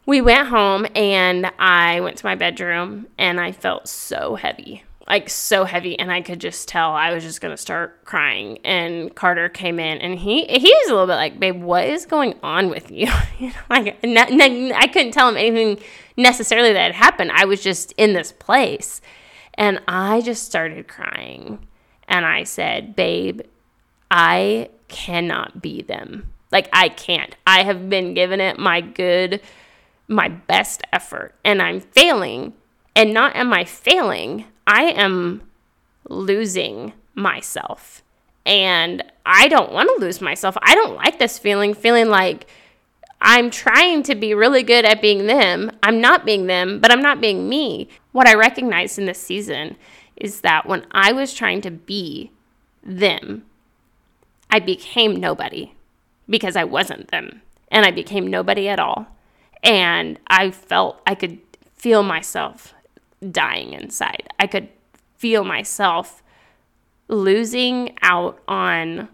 we 0.06 0.22
went 0.22 0.48
home 0.48 0.88
and 0.96 1.52
I 1.60 2.02
went 2.02 2.18
to 2.18 2.26
my 2.26 2.36
bedroom 2.36 3.08
and 3.18 3.40
I 3.40 3.52
felt 3.52 3.88
so 3.88 4.36
heavy, 4.36 4.84
like 5.12 5.30
so 5.30 5.65
heavy, 5.65 6.00
and 6.00 6.10
I 6.10 6.22
could 6.22 6.39
just 6.39 6.70
tell 6.70 6.91
I 6.91 7.13
was 7.13 7.24
just 7.24 7.41
gonna 7.41 7.58
start 7.58 8.06
crying. 8.06 8.60
And 8.63 9.13
Carter 9.13 9.50
came 9.50 9.77
in 9.77 9.98
and 9.98 10.18
he 10.18 10.46
he 10.46 10.74
was 10.74 10.89
a 10.89 10.94
little 10.94 11.06
bit 11.08 11.15
like, 11.15 11.39
"Babe, 11.39 11.62
what 11.62 11.86
is 11.86 12.06
going 12.06 12.36
on 12.41 12.70
with 12.70 12.89
you?" 12.89 13.12
you 13.39 13.48
know, 13.48 13.53
like 13.70 13.98
I 14.03 14.88
couldn't 14.88 15.12
tell 15.12 15.27
him 15.27 15.36
anything 15.36 15.84
necessarily 16.15 16.72
that 16.72 16.94
had 16.94 16.96
happened. 16.96 17.32
I 17.34 17.44
was 17.44 17.62
just 17.62 17.91
in 17.98 18.13
this 18.13 18.32
place, 18.32 19.01
and 19.56 19.82
I 19.86 20.22
just 20.22 20.46
started 20.46 20.88
crying, 20.88 21.68
and 22.08 22.25
I 22.25 22.46
said, 22.46 22.96
"Babe, 22.96 23.41
I 24.10 24.70
cannot 24.88 25.62
be 25.62 25.82
them." 25.82 26.32
Like 26.53 26.70
I 26.72 26.88
can't. 26.88 27.36
I 27.46 27.63
have 27.63 27.89
been 27.89 28.13
given 28.13 28.39
it 28.39 28.58
my 28.58 28.80
good 28.80 29.41
my 30.08 30.27
best 30.27 30.84
effort 30.91 31.34
and 31.44 31.62
I'm 31.62 31.80
failing. 31.80 32.53
And 32.95 33.13
not 33.13 33.36
am 33.36 33.53
I 33.53 33.63
failing, 33.63 34.45
I 34.67 34.83
am 34.83 35.41
losing 36.07 36.93
myself. 37.15 38.03
And 38.45 39.03
I 39.25 39.48
don't 39.48 39.71
want 39.71 39.89
to 39.89 40.03
lose 40.03 40.21
myself. 40.21 40.57
I 40.62 40.75
don't 40.75 40.95
like 40.95 41.19
this 41.19 41.38
feeling, 41.38 41.74
feeling 41.74 42.10
like 42.10 42.48
I'm 43.21 43.51
trying 43.51 44.03
to 44.03 44.15
be 44.15 44.33
really 44.33 44.63
good 44.63 44.83
at 44.83 45.01
being 45.01 45.27
them. 45.27 45.71
I'm 45.83 46.01
not 46.01 46.25
being 46.25 46.48
them, 46.48 46.79
but 46.79 46.91
I'm 46.91 47.03
not 47.03 47.21
being 47.21 47.48
me. 47.48 47.88
What 48.12 48.27
I 48.27 48.33
recognized 48.33 48.98
in 48.98 49.05
this 49.05 49.21
season 49.21 49.77
is 50.15 50.41
that 50.41 50.65
when 50.65 50.86
I 50.91 51.12
was 51.12 51.33
trying 51.33 51.62
to 51.62 51.71
be 51.71 52.31
them, 52.83 53.45
I 54.50 54.60
became 54.60 55.15
nobody 55.15 55.74
because 56.27 56.55
I 56.55 56.63
wasn't 56.63 57.10
them. 57.10 57.41
And 57.69 57.86
I 57.86 57.91
became 57.91 58.27
nobody 58.27 58.67
at 58.67 58.79
all. 58.79 59.07
And 59.63 60.19
I 60.27 60.51
felt 60.51 61.00
I 61.05 61.15
could 61.15 61.39
feel 61.75 62.03
myself 62.03 62.74
dying 63.30 63.74
inside. 63.74 64.30
I 64.40 64.48
could 64.48 64.70
feel 65.16 65.44
myself 65.44 66.24
losing 67.08 67.96
out 68.01 68.40
on 68.48 69.10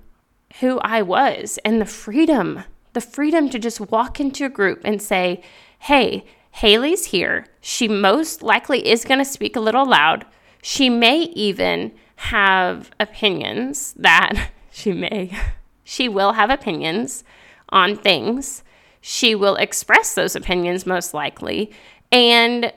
who 0.59 0.79
I 0.79 1.01
was 1.01 1.59
and 1.65 1.81
the 1.81 1.85
freedom, 1.85 2.63
the 2.93 3.01
freedom 3.01 3.49
to 3.49 3.59
just 3.59 3.79
walk 3.79 4.19
into 4.19 4.45
a 4.45 4.49
group 4.49 4.81
and 4.83 5.01
say, 5.01 5.41
hey, 5.79 6.25
Haley's 6.51 7.05
here. 7.05 7.45
She 7.61 7.87
most 7.87 8.41
likely 8.41 8.87
is 8.87 9.05
going 9.05 9.19
to 9.19 9.25
speak 9.25 9.55
a 9.55 9.61
little 9.61 9.85
loud. 9.85 10.25
She 10.61 10.89
may 10.89 11.21
even 11.21 11.91
have 12.15 12.91
opinions 12.99 13.93
that 13.93 14.51
she 14.71 14.93
may, 14.93 15.37
she 15.83 16.07
will 16.07 16.33
have 16.33 16.49
opinions 16.49 17.23
on 17.69 17.95
things 17.95 18.63
she 19.09 19.35
will 19.35 19.55
express 19.55 20.15
those 20.15 20.35
opinions 20.35 20.85
most 20.85 21.13
likely. 21.13 21.71
And 22.11 22.73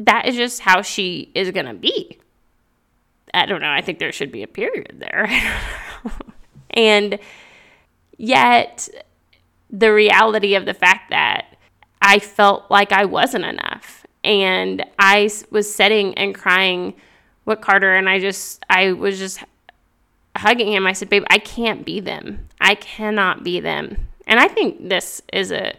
that 0.00 0.26
is 0.26 0.36
just 0.36 0.60
how 0.60 0.82
she 0.82 1.30
is 1.34 1.50
going 1.50 1.66
to 1.66 1.74
be. 1.74 2.18
I 3.32 3.46
don't 3.46 3.60
know. 3.60 3.70
I 3.70 3.80
think 3.80 3.98
there 3.98 4.12
should 4.12 4.32
be 4.32 4.42
a 4.42 4.48
period 4.48 4.96
there. 4.98 5.28
and 6.70 7.18
yet, 8.16 8.88
the 9.70 9.92
reality 9.92 10.54
of 10.54 10.64
the 10.64 10.74
fact 10.74 11.10
that 11.10 11.56
I 12.02 12.18
felt 12.18 12.70
like 12.70 12.92
I 12.92 13.04
wasn't 13.04 13.44
enough. 13.44 14.04
And 14.24 14.84
I 14.98 15.30
was 15.50 15.72
sitting 15.72 16.14
and 16.14 16.34
crying 16.34 16.94
with 17.44 17.60
Carter, 17.60 17.94
and 17.94 18.08
I 18.08 18.18
just, 18.18 18.64
I 18.68 18.92
was 18.92 19.18
just 19.18 19.42
hugging 20.36 20.72
him. 20.72 20.86
I 20.86 20.92
said, 20.92 21.08
Babe, 21.08 21.24
I 21.30 21.38
can't 21.38 21.84
be 21.84 22.00
them. 22.00 22.48
I 22.60 22.74
cannot 22.74 23.44
be 23.44 23.60
them. 23.60 24.08
And 24.26 24.40
I 24.40 24.48
think 24.48 24.88
this 24.88 25.22
is 25.32 25.52
a 25.52 25.74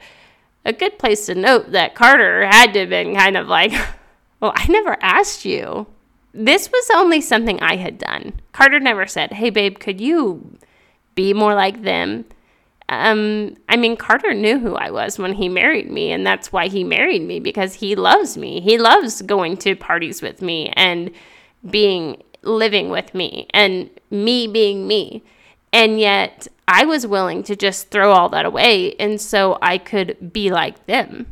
a 0.66 0.74
good 0.74 1.00
place 1.00 1.26
to 1.26 1.36
note 1.36 1.72
that 1.72 1.96
Carter 1.96 2.46
had 2.46 2.74
to 2.74 2.82
have 2.82 2.90
been 2.90 3.16
kind 3.16 3.36
of 3.36 3.48
like, 3.48 3.72
well, 4.42 4.54
I 4.56 4.68
never 4.68 4.98
asked 5.02 5.46
you. 5.46 5.88
This 6.34 6.70
was 6.72 6.90
only 6.96 7.22
something 7.22 7.62
I 7.62 7.76
had 7.76 7.98
done. 7.98 8.34
Carter 8.52 8.80
never 8.80 9.06
said, 9.06 9.34
hey, 9.34 9.50
babe, 9.50 9.80
could 9.80 10.02
you 10.02 10.58
be 11.16 11.34
more 11.34 11.54
like 11.54 11.84
them? 11.84 12.26
Um, 12.90 13.56
I 13.70 13.78
mean, 13.78 13.96
Carter 13.96 14.34
knew 14.34 14.60
who 14.60 14.76
I 14.76 14.92
was 14.92 15.18
when 15.18 15.34
he 15.34 15.48
married 15.48 15.90
me, 15.90 16.12
and 16.12 16.26
that's 16.26 16.52
why 16.52 16.68
he 16.68 16.84
married 16.84 17.22
me 17.22 17.40
because 17.40 17.76
he 17.76 17.96
loves 17.96 18.38
me. 18.38 18.60
He 18.60 18.78
loves 18.78 19.22
going 19.22 19.56
to 19.58 19.76
parties 19.76 20.22
with 20.22 20.42
me 20.42 20.74
and 20.76 21.12
being 21.70 22.22
living 22.42 22.90
with 22.90 23.14
me 23.14 23.48
and 23.54 23.90
me 24.10 24.48
being 24.48 24.88
me. 24.88 25.24
And 25.72 26.00
yet 26.00 26.48
I 26.68 26.86
was 26.86 27.08
willing 27.08 27.44
to 27.44 27.56
just 27.56 27.92
throw 27.92 28.12
all 28.12 28.30
that 28.30 28.46
away. 28.46 28.96
And 28.96 29.22
so 29.22 29.58
I 29.62 29.78
could 29.78 30.34
be 30.34 30.52
like 30.52 30.86
them. 30.86 31.28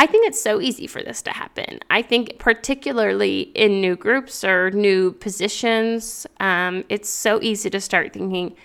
I 0.00 0.06
think 0.06 0.26
it's 0.26 0.42
so 0.42 0.62
easy 0.62 0.86
for 0.86 1.02
this 1.02 1.20
to 1.22 1.30
happen. 1.30 1.78
I 1.90 2.00
think, 2.00 2.38
particularly 2.38 3.52
in 3.54 3.82
new 3.82 3.96
groups 3.96 4.42
or 4.42 4.70
new 4.70 5.12
positions, 5.12 6.26
um, 6.40 6.84
it's 6.88 7.10
so 7.10 7.38
easy 7.42 7.68
to 7.68 7.82
start 7.82 8.14
thinking, 8.14 8.56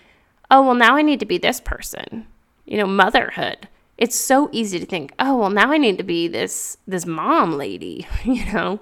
oh, 0.49 0.61
well, 0.63 0.75
now 0.75 0.95
I 0.95 1.01
need 1.01 1.19
to 1.19 1.25
be 1.25 1.37
this 1.37 1.59
person. 1.59 2.25
You 2.63 2.77
know, 2.77 2.87
motherhood. 2.87 3.67
It's 3.97 4.15
so 4.15 4.47
easy 4.53 4.79
to 4.79 4.85
think, 4.85 5.11
oh, 5.19 5.35
well, 5.35 5.49
now 5.49 5.73
I 5.73 5.77
need 5.77 5.97
to 5.97 6.05
be 6.05 6.29
this 6.29 6.77
this 6.87 7.05
mom 7.05 7.57
lady. 7.57 8.07
You 8.23 8.45
know, 8.53 8.79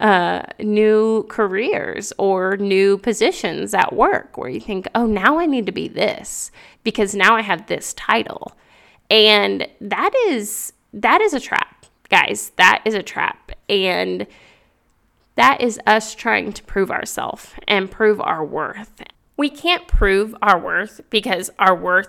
uh, 0.00 0.42
new 0.60 1.24
careers 1.24 2.12
or 2.16 2.56
new 2.58 2.96
positions 2.98 3.74
at 3.74 3.92
work 3.92 4.38
where 4.38 4.48
you 4.48 4.60
think, 4.60 4.86
oh, 4.94 5.06
now 5.06 5.40
I 5.40 5.46
need 5.46 5.66
to 5.66 5.72
be 5.72 5.88
this 5.88 6.52
because 6.84 7.16
now 7.16 7.34
I 7.34 7.42
have 7.42 7.66
this 7.66 7.92
title. 7.94 8.52
And 9.10 9.66
that 9.80 10.14
is 10.28 10.74
that 10.92 11.20
is 11.20 11.34
a 11.34 11.40
trap, 11.40 11.77
guys. 12.08 12.52
That 12.56 12.82
is 12.84 12.94
a 12.94 13.02
trap. 13.02 13.52
And 13.68 14.26
that 15.34 15.60
is 15.60 15.78
us 15.86 16.14
trying 16.14 16.52
to 16.52 16.62
prove 16.64 16.90
ourselves 16.90 17.52
and 17.66 17.90
prove 17.90 18.20
our 18.20 18.44
worth. 18.44 19.02
We 19.36 19.50
can't 19.50 19.86
prove 19.86 20.34
our 20.42 20.58
worth 20.58 21.00
because 21.10 21.50
our 21.58 21.76
worth 21.76 22.08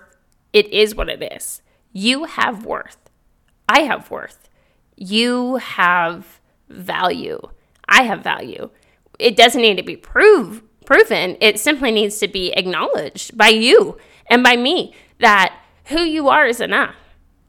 it 0.52 0.66
is 0.72 0.94
what 0.94 1.08
it 1.08 1.32
is. 1.32 1.62
You 1.92 2.24
have 2.24 2.66
worth. 2.66 2.98
I 3.68 3.82
have 3.82 4.10
worth. 4.10 4.48
You 4.96 5.56
have 5.56 6.40
value. 6.68 7.40
I 7.88 8.02
have 8.02 8.22
value. 8.22 8.70
It 9.18 9.36
doesn't 9.36 9.62
need 9.62 9.76
to 9.76 9.82
be 9.82 9.96
prove, 9.96 10.62
proven, 10.84 11.36
it 11.40 11.60
simply 11.60 11.92
needs 11.92 12.18
to 12.18 12.28
be 12.28 12.52
acknowledged 12.52 13.36
by 13.36 13.48
you 13.48 13.96
and 14.28 14.42
by 14.42 14.56
me 14.56 14.94
that 15.18 15.56
who 15.86 16.00
you 16.00 16.28
are 16.28 16.46
is 16.46 16.60
enough. 16.60 16.96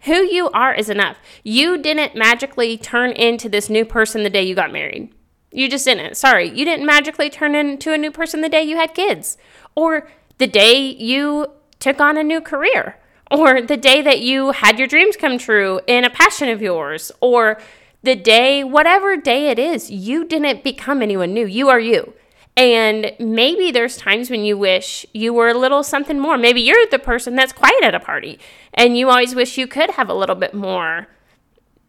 Who 0.03 0.23
you 0.23 0.49
are 0.49 0.73
is 0.73 0.89
enough. 0.89 1.17
You 1.43 1.77
didn't 1.77 2.15
magically 2.15 2.77
turn 2.77 3.11
into 3.11 3.49
this 3.49 3.69
new 3.69 3.85
person 3.85 4.23
the 4.23 4.29
day 4.29 4.43
you 4.43 4.55
got 4.55 4.71
married. 4.71 5.13
You 5.51 5.69
just 5.69 5.85
didn't. 5.85 6.17
Sorry. 6.17 6.49
You 6.49 6.65
didn't 6.65 6.85
magically 6.85 7.29
turn 7.29 7.55
into 7.55 7.93
a 7.93 7.97
new 7.97 8.11
person 8.11 8.41
the 8.41 8.49
day 8.49 8.63
you 8.63 8.77
had 8.77 8.93
kids 8.93 9.37
or 9.75 10.09
the 10.37 10.47
day 10.47 10.79
you 10.79 11.47
took 11.79 11.99
on 11.99 12.17
a 12.17 12.23
new 12.23 12.41
career 12.41 12.97
or 13.29 13.61
the 13.61 13.77
day 13.77 14.01
that 14.01 14.21
you 14.21 14.51
had 14.51 14.79
your 14.79 14.87
dreams 14.87 15.15
come 15.15 15.37
true 15.37 15.81
in 15.87 16.03
a 16.03 16.09
passion 16.09 16.49
of 16.49 16.61
yours 16.61 17.11
or 17.21 17.59
the 18.03 18.15
day, 18.15 18.63
whatever 18.63 19.15
day 19.15 19.49
it 19.49 19.59
is, 19.59 19.91
you 19.91 20.25
didn't 20.25 20.63
become 20.63 21.03
anyone 21.03 21.33
new. 21.33 21.45
You 21.45 21.69
are 21.69 21.79
you. 21.79 22.13
And 22.57 23.13
maybe 23.19 23.71
there's 23.71 23.95
times 23.95 24.29
when 24.29 24.43
you 24.43 24.57
wish 24.57 25.05
you 25.13 25.33
were 25.33 25.49
a 25.49 25.57
little 25.57 25.83
something 25.83 26.19
more. 26.19 26.37
Maybe 26.37 26.61
you're 26.61 26.87
the 26.87 26.99
person 26.99 27.35
that's 27.35 27.53
quiet 27.53 27.83
at 27.83 27.95
a 27.95 27.99
party 27.99 28.39
and 28.73 28.97
you 28.97 29.09
always 29.09 29.35
wish 29.35 29.57
you 29.57 29.67
could 29.67 29.91
have 29.91 30.09
a 30.09 30.13
little 30.13 30.35
bit 30.35 30.53
more, 30.53 31.07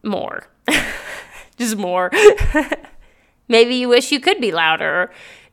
more, 0.03 0.49
just 1.59 1.77
more. 1.77 2.11
maybe 3.49 3.75
you 3.75 3.89
wish 3.89 4.13
you 4.13 4.21
could 4.21 4.41
be 4.41 4.53
louder, 4.53 5.11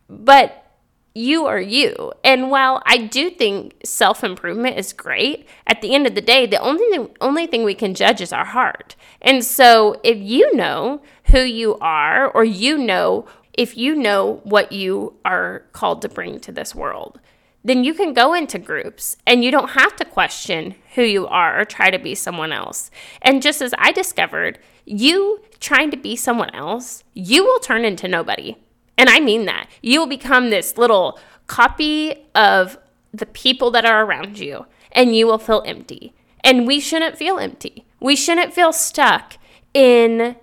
but 0.10 0.66
you 1.14 1.46
are 1.46 1.60
you. 1.60 2.12
And 2.24 2.50
while 2.50 2.82
I 2.86 2.98
do 2.98 3.30
think 3.30 3.76
self 3.84 4.24
improvement 4.24 4.78
is 4.78 4.94
great, 4.94 5.48
at 5.68 5.82
the 5.82 5.94
end 5.94 6.08
of 6.08 6.16
the 6.16 6.22
day, 6.22 6.46
the 6.46 6.60
only 6.60 6.86
thing, 6.90 7.10
only 7.20 7.48
thing 7.48 7.64
we 7.64 7.76
can 7.76 7.94
judge 7.94 8.22
is 8.22 8.32
our 8.32 8.46
heart. 8.46 8.96
And 9.22 9.44
so 9.44 10.00
if 10.04 10.18
you 10.18 10.56
know 10.56 11.02
who 11.26 11.42
you 11.42 11.78
are, 11.80 12.30
or 12.30 12.44
you 12.44 12.78
know, 12.78 13.26
if 13.54 13.76
you 13.78 13.96
know 13.96 14.40
what 14.44 14.72
you 14.72 15.16
are 15.26 15.64
called 15.74 16.02
to 16.04 16.10
bring 16.10 16.40
to 16.40 16.52
this 16.52 16.74
world, 16.74 17.20
then 17.64 17.84
you 17.84 17.94
can 17.94 18.14
go 18.14 18.34
into 18.34 18.58
groups 18.58 19.18
and 19.28 19.44
you 19.44 19.52
don't 19.52 19.72
have 19.72 19.96
to 19.98 20.06
question 20.06 20.76
who 20.96 21.04
you 21.04 21.28
are 21.28 21.60
or 21.60 21.66
try 21.66 21.90
to 21.90 22.00
be 22.00 22.16
someone 22.16 22.52
else. 22.52 22.90
And 23.22 23.42
just 23.42 23.62
as 23.62 23.74
I 23.78 23.92
discovered, 23.92 24.60
you 24.86 25.42
trying 25.60 25.92
to 25.92 25.98
be 25.98 26.16
someone 26.16 26.54
else, 26.56 27.04
you 27.14 27.44
will 27.44 27.60
turn 27.60 27.84
into 27.84 28.08
nobody. 28.08 28.56
And 28.98 29.10
I 29.10 29.20
mean 29.20 29.46
that. 29.46 29.70
You 29.82 30.00
will 30.00 30.08
become 30.08 30.50
this 30.50 30.78
little 30.78 31.20
copy 31.48 32.28
of 32.34 32.78
the 33.14 33.26
people 33.26 33.72
that 33.72 33.86
are 33.86 34.06
around 34.06 34.40
you, 34.40 34.66
and 34.92 35.16
you 35.16 35.26
will 35.26 35.38
feel 35.38 35.64
empty. 35.66 36.14
And 36.44 36.68
we 36.68 36.80
shouldn't 36.80 37.18
feel 37.18 37.40
empty. 37.40 37.86
We 38.00 38.16
shouldn't 38.16 38.54
feel 38.54 38.72
stuck 38.72 39.38
in 39.74 40.36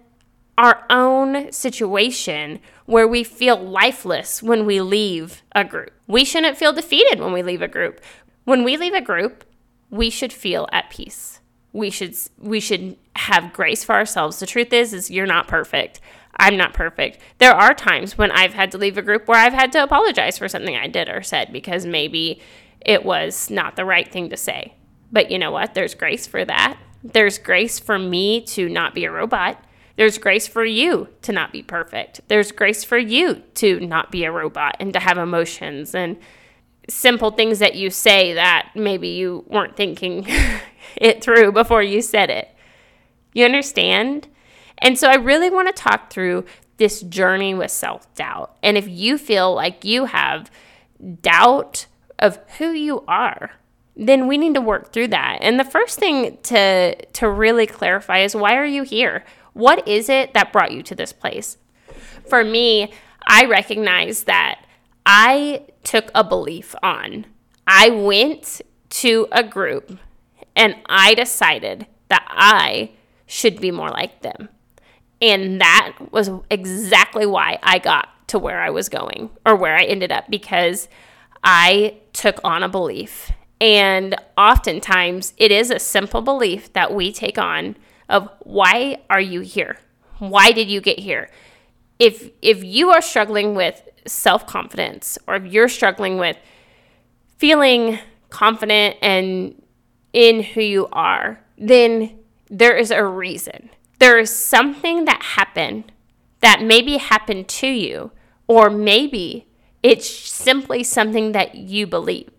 our 0.58 0.84
own 0.90 1.52
situation 1.52 2.60
where 2.86 3.06
we 3.06 3.22
feel 3.24 3.56
lifeless 3.56 4.42
when 4.42 4.64
we 4.64 4.80
leave 4.80 5.42
a 5.52 5.64
group. 5.64 5.90
We 6.06 6.24
shouldn't 6.24 6.56
feel 6.56 6.72
defeated 6.72 7.20
when 7.20 7.32
we 7.32 7.42
leave 7.42 7.62
a 7.62 7.68
group. 7.68 8.00
When 8.44 8.64
we 8.64 8.76
leave 8.76 8.94
a 8.94 9.00
group, 9.00 9.44
we 9.90 10.08
should 10.08 10.32
feel 10.32 10.68
at 10.72 10.90
peace. 10.90 11.40
We 11.72 11.90
should 11.90 12.16
we 12.38 12.60
should 12.60 12.96
have 13.16 13.52
grace 13.52 13.84
for 13.84 13.94
ourselves. 13.94 14.38
The 14.38 14.46
truth 14.46 14.72
is 14.72 14.94
is 14.94 15.10
you're 15.10 15.26
not 15.26 15.48
perfect. 15.48 16.00
I'm 16.38 16.56
not 16.56 16.74
perfect. 16.74 17.18
There 17.38 17.52
are 17.52 17.74
times 17.74 18.16
when 18.16 18.30
I've 18.30 18.54
had 18.54 18.70
to 18.72 18.78
leave 18.78 18.98
a 18.98 19.02
group 19.02 19.26
where 19.26 19.38
I've 19.38 19.52
had 19.52 19.72
to 19.72 19.82
apologize 19.82 20.38
for 20.38 20.48
something 20.48 20.76
I 20.76 20.86
did 20.86 21.08
or 21.08 21.22
said 21.22 21.52
because 21.52 21.86
maybe 21.86 22.40
it 22.80 23.04
was 23.04 23.50
not 23.50 23.76
the 23.76 23.84
right 23.84 24.10
thing 24.10 24.30
to 24.30 24.36
say. 24.36 24.74
But 25.10 25.30
you 25.30 25.38
know 25.38 25.50
what? 25.50 25.74
There's 25.74 25.94
grace 25.94 26.26
for 26.26 26.44
that. 26.44 26.78
There's 27.02 27.38
grace 27.38 27.78
for 27.78 27.98
me 27.98 28.42
to 28.42 28.68
not 28.68 28.94
be 28.94 29.04
a 29.04 29.12
robot. 29.12 29.62
There's 29.96 30.18
grace 30.18 30.46
for 30.46 30.64
you 30.64 31.08
to 31.22 31.32
not 31.32 31.52
be 31.52 31.62
perfect. 31.62 32.20
There's 32.28 32.52
grace 32.52 32.84
for 32.84 32.98
you 32.98 33.42
to 33.54 33.80
not 33.80 34.10
be 34.10 34.24
a 34.24 34.32
robot 34.32 34.76
and 34.78 34.92
to 34.92 35.00
have 35.00 35.18
emotions 35.18 35.94
and 35.94 36.18
simple 36.88 37.30
things 37.30 37.58
that 37.58 37.74
you 37.74 37.90
say 37.90 38.34
that 38.34 38.70
maybe 38.74 39.08
you 39.08 39.44
weren't 39.48 39.76
thinking 39.76 40.26
it 40.96 41.22
through 41.22 41.52
before 41.52 41.82
you 41.82 42.02
said 42.02 42.30
it. 42.30 42.54
You 43.32 43.44
understand? 43.44 44.28
And 44.78 44.98
so 44.98 45.08
I 45.08 45.16
really 45.16 45.50
want 45.50 45.68
to 45.68 45.82
talk 45.82 46.10
through 46.10 46.44
this 46.76 47.00
journey 47.00 47.54
with 47.54 47.70
self 47.70 48.12
doubt. 48.14 48.56
And 48.62 48.76
if 48.76 48.88
you 48.88 49.18
feel 49.18 49.54
like 49.54 49.84
you 49.84 50.06
have 50.06 50.50
doubt 51.22 51.86
of 52.18 52.38
who 52.58 52.70
you 52.70 53.04
are, 53.08 53.52
then 53.96 54.26
we 54.26 54.36
need 54.36 54.54
to 54.54 54.60
work 54.60 54.92
through 54.92 55.08
that. 55.08 55.38
And 55.40 55.58
the 55.58 55.64
first 55.64 55.98
thing 55.98 56.38
to 56.44 56.94
to 56.94 57.28
really 57.28 57.66
clarify 57.66 58.20
is 58.20 58.36
why 58.36 58.56
are 58.56 58.66
you 58.66 58.82
here? 58.82 59.24
What 59.56 59.88
is 59.88 60.10
it 60.10 60.34
that 60.34 60.52
brought 60.52 60.72
you 60.72 60.82
to 60.82 60.94
this 60.94 61.14
place? 61.14 61.56
For 62.28 62.44
me, 62.44 62.92
I 63.26 63.46
recognize 63.46 64.24
that 64.24 64.66
I 65.06 65.62
took 65.82 66.10
a 66.14 66.22
belief 66.22 66.74
on. 66.82 67.24
I 67.66 67.88
went 67.88 68.60
to 68.90 69.26
a 69.32 69.42
group 69.42 69.98
and 70.54 70.76
I 70.84 71.14
decided 71.14 71.86
that 72.08 72.26
I 72.28 72.90
should 73.24 73.58
be 73.58 73.70
more 73.70 73.88
like 73.88 74.20
them. 74.20 74.50
And 75.22 75.58
that 75.62 75.96
was 76.10 76.28
exactly 76.50 77.24
why 77.24 77.58
I 77.62 77.78
got 77.78 78.10
to 78.28 78.38
where 78.38 78.60
I 78.60 78.68
was 78.68 78.90
going 78.90 79.30
or 79.46 79.56
where 79.56 79.74
I 79.74 79.84
ended 79.84 80.12
up 80.12 80.26
because 80.28 80.86
I 81.42 81.96
took 82.12 82.40
on 82.44 82.62
a 82.62 82.68
belief. 82.68 83.32
And 83.58 84.16
oftentimes 84.36 85.32
it 85.38 85.50
is 85.50 85.70
a 85.70 85.78
simple 85.78 86.20
belief 86.20 86.74
that 86.74 86.92
we 86.92 87.10
take 87.10 87.38
on 87.38 87.74
of 88.08 88.28
why 88.40 88.98
are 89.10 89.20
you 89.20 89.40
here? 89.40 89.78
Why 90.18 90.52
did 90.52 90.68
you 90.68 90.80
get 90.80 90.98
here? 90.98 91.30
If 91.98 92.30
if 92.42 92.62
you 92.62 92.90
are 92.90 93.02
struggling 93.02 93.54
with 93.54 93.88
self-confidence 94.06 95.18
or 95.26 95.36
if 95.36 95.46
you're 95.46 95.68
struggling 95.68 96.18
with 96.18 96.36
feeling 97.38 97.98
confident 98.30 98.96
and 99.02 99.62
in 100.12 100.42
who 100.42 100.60
you 100.60 100.88
are, 100.92 101.40
then 101.58 102.18
there 102.48 102.76
is 102.76 102.90
a 102.90 103.04
reason 103.04 103.70
there 103.98 104.18
is 104.18 104.30
something 104.30 105.04
that 105.06 105.22
happened 105.22 105.92
that 106.40 106.62
maybe 106.62 106.98
happened 106.98 107.48
to 107.48 107.66
you, 107.66 108.12
or 108.46 108.68
maybe 108.70 109.46
it's 109.82 110.08
simply 110.08 110.84
something 110.84 111.32
that 111.32 111.54
you 111.54 111.86
believed. 111.86 112.35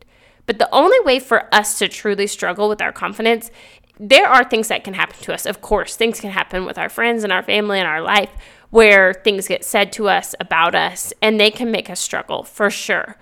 But 0.47 0.57
the 0.57 0.73
only 0.73 0.99
way 1.01 1.19
for 1.19 1.53
us 1.53 1.77
to 1.77 1.87
truly 1.87 2.25
struggle 2.25 2.67
with 2.67 2.81
our 2.81 2.91
confidence, 2.91 3.51
there 3.99 4.27
are 4.27 4.43
things 4.43 4.69
that 4.69 4.83
can 4.83 4.95
happen 4.95 5.17
to 5.21 5.33
us. 5.33 5.45
Of 5.45 5.61
course, 5.61 5.95
things 5.95 6.19
can 6.19 6.31
happen 6.31 6.65
with 6.65 6.77
our 6.77 6.89
friends 6.89 7.23
and 7.23 7.31
our 7.31 7.43
family 7.43 7.79
and 7.79 7.87
our 7.87 8.01
life 8.01 8.31
where 8.69 9.13
things 9.13 9.47
get 9.47 9.63
said 9.63 9.91
to 9.93 10.09
us 10.09 10.33
about 10.39 10.73
us 10.73 11.13
and 11.21 11.39
they 11.39 11.51
can 11.51 11.71
make 11.71 11.89
us 11.89 11.99
struggle 11.99 12.43
for 12.43 12.69
sure. 12.69 13.17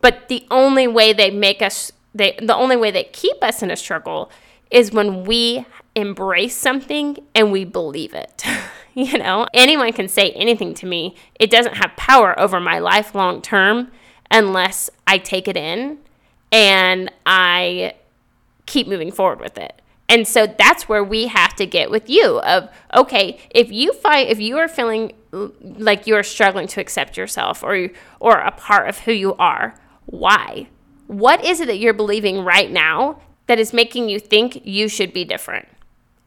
But 0.00 0.28
the 0.28 0.46
only 0.50 0.88
way 0.88 1.12
they 1.12 1.30
make 1.30 1.62
us 1.62 1.92
they 2.12 2.36
the 2.42 2.56
only 2.56 2.76
way 2.76 2.90
they 2.90 3.04
keep 3.04 3.42
us 3.42 3.62
in 3.62 3.70
a 3.70 3.76
struggle 3.76 4.32
is 4.70 4.90
when 4.90 5.24
we 5.24 5.64
embrace 5.94 6.56
something 6.56 7.18
and 7.34 7.52
we 7.52 7.64
believe 7.64 8.14
it. 8.14 8.42
you 8.94 9.18
know, 9.18 9.46
anyone 9.54 9.92
can 9.92 10.08
say 10.08 10.30
anything 10.30 10.74
to 10.74 10.86
me. 10.86 11.14
It 11.38 11.50
doesn't 11.50 11.76
have 11.76 11.96
power 11.96 12.38
over 12.38 12.58
my 12.58 12.78
life 12.78 13.14
long 13.14 13.42
term 13.42 13.90
unless 14.30 14.90
I 15.06 15.18
take 15.18 15.46
it 15.46 15.56
in 15.56 15.98
and 16.52 17.10
I 17.26 17.94
keep 18.66 18.86
moving 18.86 19.12
forward 19.12 19.40
with 19.40 19.58
it. 19.58 19.80
And 20.08 20.26
so 20.26 20.46
that's 20.46 20.88
where 20.88 21.04
we 21.04 21.28
have 21.28 21.54
to 21.56 21.66
get 21.66 21.90
with 21.90 22.10
you 22.10 22.40
of 22.40 22.68
okay, 22.96 23.38
if 23.50 23.70
you 23.70 23.92
find 23.92 24.28
if 24.28 24.40
you 24.40 24.58
are 24.58 24.68
feeling 24.68 25.12
like 25.30 26.06
you 26.06 26.16
are 26.16 26.24
struggling 26.24 26.66
to 26.68 26.80
accept 26.80 27.16
yourself 27.16 27.62
or 27.62 27.90
or 28.18 28.38
a 28.38 28.50
part 28.50 28.88
of 28.88 28.98
who 29.00 29.12
you 29.12 29.34
are, 29.34 29.74
why? 30.06 30.66
what 31.10 31.44
is 31.44 31.58
it 31.58 31.66
that 31.66 31.80
you're 31.80 31.92
believing 31.92 32.44
right 32.44 32.70
now 32.70 33.20
that 33.48 33.58
is 33.58 33.72
making 33.72 34.08
you 34.08 34.20
think 34.20 34.64
you 34.64 34.86
should 34.86 35.12
be 35.12 35.24
different? 35.24 35.66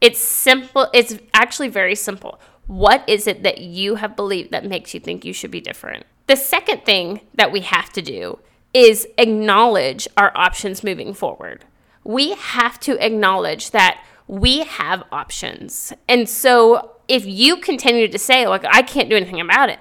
It's 0.02 0.18
simple, 0.18 0.88
it's 0.92 1.16
actually 1.32 1.68
very 1.68 1.94
simple. 1.94 2.38
What 2.66 3.02
is 3.08 3.26
it 3.26 3.42
that 3.44 3.58
you 3.62 3.94
have 3.94 4.14
believed 4.14 4.50
that 4.50 4.66
makes 4.66 4.92
you 4.92 5.00
think 5.00 5.24
you 5.24 5.32
should 5.32 5.50
be 5.50 5.62
different? 5.62 6.04
The 6.26 6.36
second 6.36 6.84
thing 6.84 7.22
that 7.32 7.50
we 7.50 7.60
have 7.60 7.90
to 7.94 8.02
do 8.02 8.40
is 8.74 9.06
acknowledge 9.16 10.08
our 10.16 10.36
options 10.36 10.82
moving 10.84 11.14
forward. 11.14 11.64
We 12.02 12.32
have 12.32 12.78
to 12.80 13.02
acknowledge 13.04 13.70
that 13.70 14.04
we 14.26 14.64
have 14.64 15.04
options. 15.12 15.92
And 16.08 16.28
so 16.28 16.96
if 17.08 17.24
you 17.24 17.56
continue 17.58 18.08
to 18.08 18.18
say, 18.18 18.46
like, 18.46 18.64
I 18.64 18.82
can't 18.82 19.08
do 19.08 19.16
anything 19.16 19.40
about 19.40 19.70
it, 19.70 19.78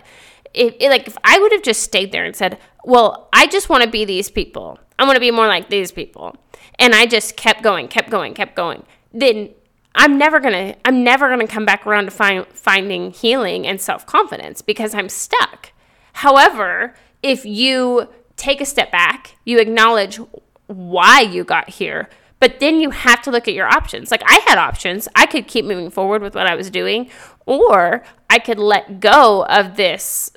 if, 0.54 0.76
like, 0.80 1.08
if 1.08 1.18
I 1.24 1.40
would 1.40 1.52
have 1.52 1.64
just 1.64 1.82
stayed 1.82 2.12
there 2.12 2.24
and 2.24 2.36
said, 2.36 2.60
well, 2.84 3.30
I 3.34 3.48
just 3.48 3.70
want 3.70 3.84
to 3.84 3.90
be 3.90 4.06
these 4.06 4.30
people, 4.30 4.80
I 5.00 5.06
want 5.06 5.16
to 5.16 5.22
be 5.22 5.32
more 5.32 5.48
like 5.48 5.70
these 5.70 5.92
people, 5.92 6.36
and 6.78 6.94
I 6.94 7.06
just 7.08 7.36
kept 7.36 7.64
going, 7.64 7.88
kept 7.88 8.10
going, 8.10 8.34
kept 8.34 8.56
going, 8.56 8.84
then 9.12 9.50
I'm 9.96 10.18
never 10.18 10.40
gonna 10.40 10.76
I'm 10.86 11.04
never 11.04 11.30
gonna 11.30 11.48
come 11.48 11.66
back 11.66 11.86
around 11.86 12.06
to 12.06 12.12
find 12.12 12.48
finding 12.48 13.12
healing 13.12 13.68
and 13.68 13.80
self 13.80 14.06
confidence 14.06 14.62
because 14.62 14.96
I'm 14.96 15.10
stuck. 15.10 15.72
However, 16.14 16.96
if 17.22 17.46
you 17.46 18.10
take 18.36 18.62
a 18.62 18.66
step 18.66 18.92
back, 18.92 19.36
you 19.46 19.60
acknowledge 19.60 20.20
why 20.68 21.22
you 21.22 21.44
got 21.44 21.70
here, 21.70 22.10
but 22.40 22.60
then 22.60 22.80
you 22.80 22.90
have 22.90 23.22
to 23.24 23.32
look 23.32 23.48
at 23.48 23.54
your 23.54 23.68
options. 23.68 24.12
Like 24.12 24.24
I 24.26 24.44
had 24.48 24.58
options. 24.58 25.08
I 25.16 25.26
could 25.26 25.48
keep 25.48 25.66
moving 25.66 25.90
forward 25.90 26.22
with 26.22 26.36
what 26.36 26.48
I 26.48 26.56
was 26.56 26.70
doing, 26.70 27.10
or 27.46 28.04
I 28.30 28.40
could 28.40 28.60
let 28.60 29.00
go 29.00 29.46
of 29.46 29.76
this 29.78 30.32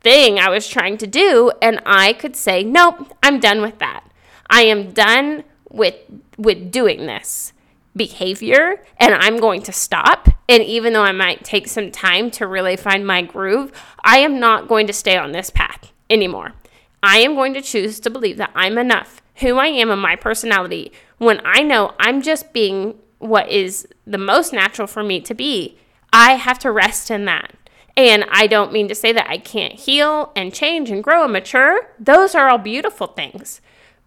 thing 0.00 0.38
I 0.38 0.48
was 0.48 0.66
trying 0.66 0.96
to 0.98 1.06
do 1.06 1.52
and 1.60 1.80
I 1.84 2.14
could 2.14 2.34
say, 2.34 2.62
"Nope, 2.64 3.14
I'm 3.22 3.40
done 3.40 3.60
with 3.60 3.78
that. 3.78 4.04
I 4.48 4.62
am 4.62 4.92
done 4.92 5.44
with 5.68 5.96
with 6.38 6.70
doing 6.70 7.06
this." 7.06 7.52
behavior 7.96 8.82
and 8.98 9.14
I'm 9.14 9.38
going 9.38 9.62
to 9.62 9.72
stop. 9.72 10.28
And 10.48 10.62
even 10.62 10.92
though 10.92 11.02
I 11.02 11.12
might 11.12 11.44
take 11.44 11.68
some 11.68 11.90
time 11.90 12.30
to 12.32 12.46
really 12.46 12.76
find 12.76 13.06
my 13.06 13.20
groove, 13.20 13.72
I 14.04 14.18
am 14.18 14.38
not 14.38 14.68
going 14.68 14.86
to 14.86 14.92
stay 14.92 15.16
on 15.16 15.32
this 15.32 15.50
path 15.50 15.92
anymore. 16.08 16.54
I 17.02 17.18
am 17.18 17.34
going 17.34 17.54
to 17.54 17.62
choose 17.62 18.00
to 18.00 18.10
believe 18.10 18.36
that 18.36 18.52
I'm 18.54 18.78
enough, 18.78 19.22
who 19.36 19.56
I 19.56 19.66
am 19.66 19.90
and 19.90 20.00
my 20.00 20.16
personality, 20.16 20.92
when 21.18 21.40
I 21.44 21.62
know 21.62 21.94
I'm 21.98 22.22
just 22.22 22.52
being 22.52 22.96
what 23.18 23.48
is 23.48 23.86
the 24.06 24.18
most 24.18 24.52
natural 24.52 24.86
for 24.86 25.02
me 25.02 25.20
to 25.20 25.34
be. 25.34 25.78
I 26.12 26.32
have 26.32 26.58
to 26.60 26.72
rest 26.72 27.10
in 27.10 27.24
that. 27.26 27.52
And 27.96 28.24
I 28.30 28.46
don't 28.46 28.72
mean 28.72 28.88
to 28.88 28.94
say 28.94 29.12
that 29.12 29.28
I 29.28 29.38
can't 29.38 29.74
heal 29.74 30.32
and 30.34 30.54
change 30.54 30.90
and 30.90 31.04
grow 31.04 31.24
and 31.24 31.32
mature. 31.32 31.92
Those 31.98 32.34
are 32.34 32.48
all 32.48 32.58
beautiful 32.58 33.08
things. 33.08 33.60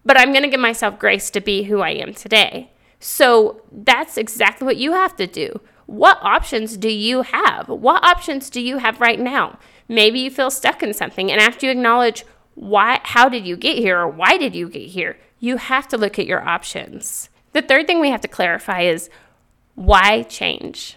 But 0.04 0.18
I'm 0.18 0.32
going 0.32 0.42
to 0.42 0.50
give 0.50 0.60
myself 0.60 0.98
grace 0.98 1.30
to 1.30 1.40
be 1.40 1.64
who 1.64 1.80
I 1.80 1.90
am 1.90 2.12
today. 2.12 2.72
So 2.98 3.62
that's 3.70 4.16
exactly 4.16 4.66
what 4.66 4.76
you 4.76 4.92
have 4.92 5.16
to 5.16 5.26
do. 5.26 5.60
What 5.86 6.18
options 6.22 6.76
do 6.76 6.88
you 6.88 7.22
have? 7.22 7.68
What 7.68 8.02
options 8.02 8.50
do 8.50 8.60
you 8.60 8.78
have 8.78 9.00
right 9.00 9.20
now? 9.20 9.58
Maybe 9.88 10.20
you 10.20 10.30
feel 10.30 10.50
stuck 10.50 10.82
in 10.82 10.94
something 10.94 11.30
and 11.30 11.40
after 11.40 11.66
you 11.66 11.72
acknowledge 11.72 12.24
why 12.54 13.00
how 13.02 13.28
did 13.28 13.46
you 13.46 13.56
get 13.56 13.78
here 13.78 14.00
or 14.00 14.08
why 14.08 14.36
did 14.36 14.54
you 14.54 14.68
get 14.68 14.88
here? 14.88 15.18
You 15.38 15.56
have 15.56 15.88
to 15.88 15.98
look 15.98 16.18
at 16.18 16.26
your 16.26 16.46
options. 16.46 17.28
The 17.52 17.62
third 17.62 17.86
thing 17.86 18.00
we 18.00 18.10
have 18.10 18.20
to 18.22 18.28
clarify 18.28 18.82
is 18.82 19.10
why 19.74 20.22
change? 20.22 20.96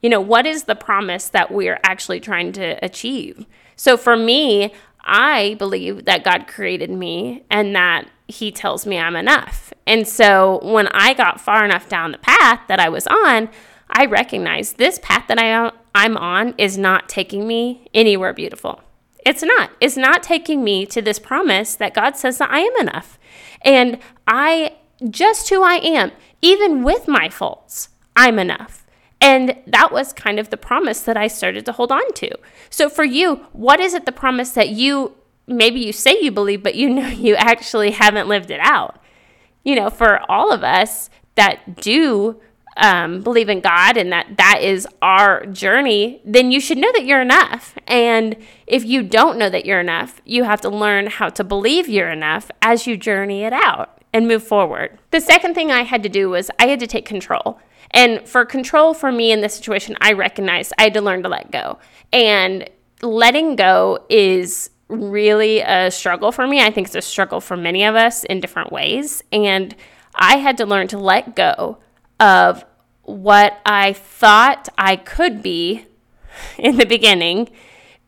You 0.00 0.10
know, 0.10 0.20
what 0.20 0.46
is 0.46 0.64
the 0.64 0.74
promise 0.74 1.28
that 1.28 1.52
we're 1.52 1.78
actually 1.84 2.20
trying 2.20 2.52
to 2.52 2.84
achieve? 2.84 3.46
So 3.76 3.96
for 3.96 4.16
me, 4.16 4.72
I 5.04 5.54
believe 5.58 6.04
that 6.04 6.24
God 6.24 6.46
created 6.46 6.90
me 6.90 7.44
and 7.50 7.74
that 7.74 8.08
He 8.28 8.50
tells 8.50 8.86
me 8.86 8.98
I'm 8.98 9.16
enough. 9.16 9.72
And 9.86 10.06
so 10.06 10.60
when 10.62 10.88
I 10.88 11.14
got 11.14 11.40
far 11.40 11.64
enough 11.64 11.88
down 11.88 12.12
the 12.12 12.18
path 12.18 12.60
that 12.68 12.80
I 12.80 12.88
was 12.88 13.06
on, 13.06 13.48
I 13.90 14.06
recognized 14.06 14.78
this 14.78 14.98
path 15.02 15.24
that 15.28 15.38
I, 15.38 15.70
I'm 15.94 16.16
on 16.16 16.54
is 16.58 16.78
not 16.78 17.08
taking 17.08 17.46
me 17.46 17.88
anywhere 17.92 18.32
beautiful. 18.32 18.80
It's 19.24 19.42
not. 19.42 19.70
It's 19.80 19.96
not 19.96 20.22
taking 20.22 20.64
me 20.64 20.86
to 20.86 21.00
this 21.00 21.18
promise 21.18 21.74
that 21.76 21.94
God 21.94 22.16
says 22.16 22.38
that 22.38 22.50
I 22.50 22.60
am 22.60 22.76
enough. 22.80 23.18
And 23.62 23.98
I, 24.26 24.76
just 25.08 25.48
who 25.48 25.62
I 25.62 25.76
am, 25.76 26.12
even 26.40 26.82
with 26.82 27.06
my 27.08 27.28
faults, 27.28 27.88
I'm 28.16 28.38
enough. 28.38 28.84
And 29.20 29.56
that 29.68 29.92
was 29.92 30.12
kind 30.12 30.40
of 30.40 30.50
the 30.50 30.56
promise 30.56 31.00
that 31.02 31.16
I 31.16 31.28
started 31.28 31.64
to 31.66 31.72
hold 31.72 31.92
on 31.92 32.12
to. 32.14 32.30
So 32.70 32.88
for 32.88 33.04
you, 33.04 33.46
what 33.52 33.78
is 33.78 33.94
it 33.94 34.04
the 34.04 34.12
promise 34.12 34.50
that 34.50 34.70
you 34.70 35.14
maybe 35.46 35.80
you 35.80 35.92
say 35.92 36.20
you 36.20 36.32
believe, 36.32 36.62
but 36.62 36.74
you 36.74 36.88
know 36.94 37.06
you 37.06 37.36
actually 37.36 37.92
haven't 37.92 38.28
lived 38.28 38.50
it 38.50 38.60
out? 38.60 39.00
You 39.62 39.76
know, 39.76 39.90
for 39.90 40.28
all 40.28 40.52
of 40.52 40.64
us 40.64 41.08
that 41.36 41.76
do 41.80 42.40
um, 42.76 43.20
believe 43.20 43.48
in 43.48 43.60
God 43.60 43.96
and 43.96 44.12
that 44.12 44.36
that 44.36 44.60
is 44.62 44.86
our 45.02 45.44
journey, 45.46 46.20
then 46.24 46.50
you 46.50 46.60
should 46.60 46.78
know 46.78 46.90
that 46.92 47.04
you're 47.04 47.20
enough. 47.20 47.74
And 47.86 48.36
if 48.66 48.84
you 48.84 49.02
don't 49.02 49.38
know 49.38 49.50
that 49.50 49.66
you're 49.66 49.80
enough, 49.80 50.20
you 50.24 50.44
have 50.44 50.60
to 50.62 50.70
learn 50.70 51.06
how 51.08 51.28
to 51.30 51.44
believe 51.44 51.88
you're 51.88 52.10
enough 52.10 52.50
as 52.62 52.86
you 52.86 52.96
journey 52.96 53.44
it 53.44 53.52
out 53.52 54.02
and 54.12 54.28
move 54.28 54.42
forward. 54.42 54.98
The 55.10 55.20
second 55.20 55.54
thing 55.54 55.70
I 55.70 55.82
had 55.82 56.02
to 56.02 56.08
do 56.08 56.30
was 56.30 56.50
I 56.58 56.66
had 56.66 56.80
to 56.80 56.86
take 56.86 57.06
control. 57.06 57.58
And 57.90 58.26
for 58.26 58.44
control 58.44 58.94
for 58.94 59.12
me 59.12 59.32
in 59.32 59.42
this 59.42 59.54
situation, 59.54 59.96
I 60.00 60.12
recognized 60.12 60.72
I 60.78 60.84
had 60.84 60.94
to 60.94 61.02
learn 61.02 61.22
to 61.24 61.28
let 61.28 61.50
go. 61.50 61.78
And 62.12 62.68
letting 63.02 63.56
go 63.56 64.04
is 64.08 64.70
really 64.88 65.60
a 65.60 65.90
struggle 65.90 66.32
for 66.32 66.46
me. 66.46 66.62
I 66.62 66.70
think 66.70 66.86
it's 66.86 66.96
a 66.96 67.02
struggle 67.02 67.40
for 67.40 67.56
many 67.56 67.84
of 67.84 67.94
us 67.94 68.24
in 68.24 68.40
different 68.40 68.72
ways. 68.72 69.22
And 69.32 69.74
I 70.14 70.36
had 70.36 70.56
to 70.58 70.66
learn 70.66 70.88
to 70.88 70.98
let 70.98 71.34
go 71.34 71.78
of 72.22 72.64
what 73.02 73.60
I 73.66 73.92
thought 73.92 74.68
I 74.78 74.94
could 74.94 75.42
be 75.42 75.86
in 76.58 76.76
the 76.76 76.86
beginning 76.86 77.50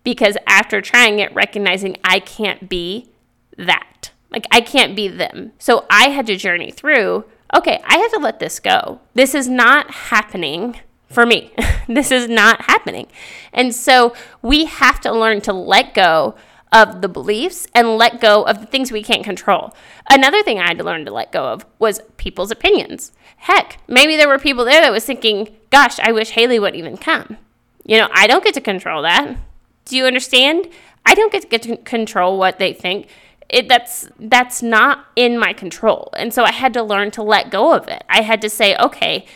because 0.04 0.36
after 0.46 0.80
trying 0.80 1.18
it, 1.18 1.34
recognizing 1.34 1.96
I 2.04 2.20
can't 2.20 2.68
be 2.68 3.10
that. 3.58 4.12
Like, 4.30 4.46
I 4.52 4.60
can't 4.60 4.94
be 4.94 5.08
them. 5.08 5.52
So 5.58 5.86
I 5.90 6.10
had 6.10 6.26
to 6.26 6.36
journey 6.36 6.70
through 6.70 7.24
okay, 7.54 7.80
I 7.86 7.98
have 7.98 8.10
to 8.12 8.18
let 8.18 8.40
this 8.40 8.58
go. 8.58 9.00
This 9.14 9.32
is 9.32 9.48
not 9.48 9.90
happening 9.90 10.80
for 11.08 11.24
me. 11.24 11.52
this 11.88 12.10
is 12.10 12.28
not 12.28 12.62
happening. 12.62 13.06
And 13.52 13.72
so 13.72 14.12
we 14.42 14.64
have 14.64 15.00
to 15.02 15.12
learn 15.12 15.40
to 15.42 15.52
let 15.52 15.94
go 15.94 16.34
of 16.74 17.00
the 17.00 17.08
beliefs 17.08 17.66
and 17.74 17.96
let 17.96 18.20
go 18.20 18.42
of 18.42 18.60
the 18.60 18.66
things 18.66 18.92
we 18.92 19.02
can't 19.02 19.24
control. 19.24 19.74
Another 20.10 20.42
thing 20.42 20.58
I 20.58 20.66
had 20.66 20.78
to 20.78 20.84
learn 20.84 21.06
to 21.06 21.12
let 21.12 21.32
go 21.32 21.44
of 21.44 21.64
was 21.78 22.02
people's 22.18 22.50
opinions. 22.50 23.12
Heck, 23.38 23.78
maybe 23.88 24.16
there 24.16 24.28
were 24.28 24.38
people 24.38 24.64
there 24.64 24.82
that 24.82 24.92
was 24.92 25.06
thinking, 25.06 25.56
gosh, 25.70 25.98
I 26.00 26.12
wish 26.12 26.30
Haley 26.30 26.58
would 26.58 26.74
even 26.74 26.96
come. 26.96 27.38
You 27.84 27.98
know, 27.98 28.08
I 28.12 28.26
don't 28.26 28.44
get 28.44 28.54
to 28.54 28.60
control 28.60 29.02
that. 29.02 29.36
Do 29.84 29.96
you 29.96 30.04
understand? 30.04 30.68
I 31.06 31.14
don't 31.14 31.32
get 31.32 31.42
to 31.42 31.48
get 31.48 31.62
to 31.62 31.76
control 31.78 32.38
what 32.38 32.58
they 32.58 32.72
think 32.72 33.08
it 33.48 33.68
that's 33.68 34.08
that's 34.18 34.62
not 34.62 35.06
in 35.16 35.38
my 35.38 35.52
control. 35.52 36.10
And 36.16 36.32
so 36.32 36.44
I 36.44 36.52
had 36.52 36.74
to 36.74 36.82
learn 36.82 37.10
to 37.12 37.22
let 37.22 37.50
go 37.50 37.72
of 37.72 37.88
it. 37.88 38.02
I 38.08 38.22
had 38.22 38.40
to 38.42 38.50
say, 38.50 38.76
okay, 38.76 39.26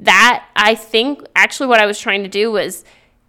that 0.00 0.46
I 0.56 0.74
think 0.74 1.24
actually 1.36 1.68
what 1.68 1.80
I 1.80 1.86
was 1.86 1.98
trying 1.98 2.22
to 2.22 2.28
do 2.28 2.50
was 2.50 2.84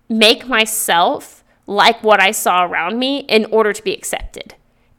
make 0.09 0.47
myself 0.47 1.42
like 1.65 2.03
what 2.03 2.21
I 2.21 2.31
saw 2.31 2.63
around 2.63 2.99
me 2.99 3.19
in 3.19 3.45
order 3.45 3.73
to 3.73 3.83
be 3.83 3.93
accepted. 3.93 4.55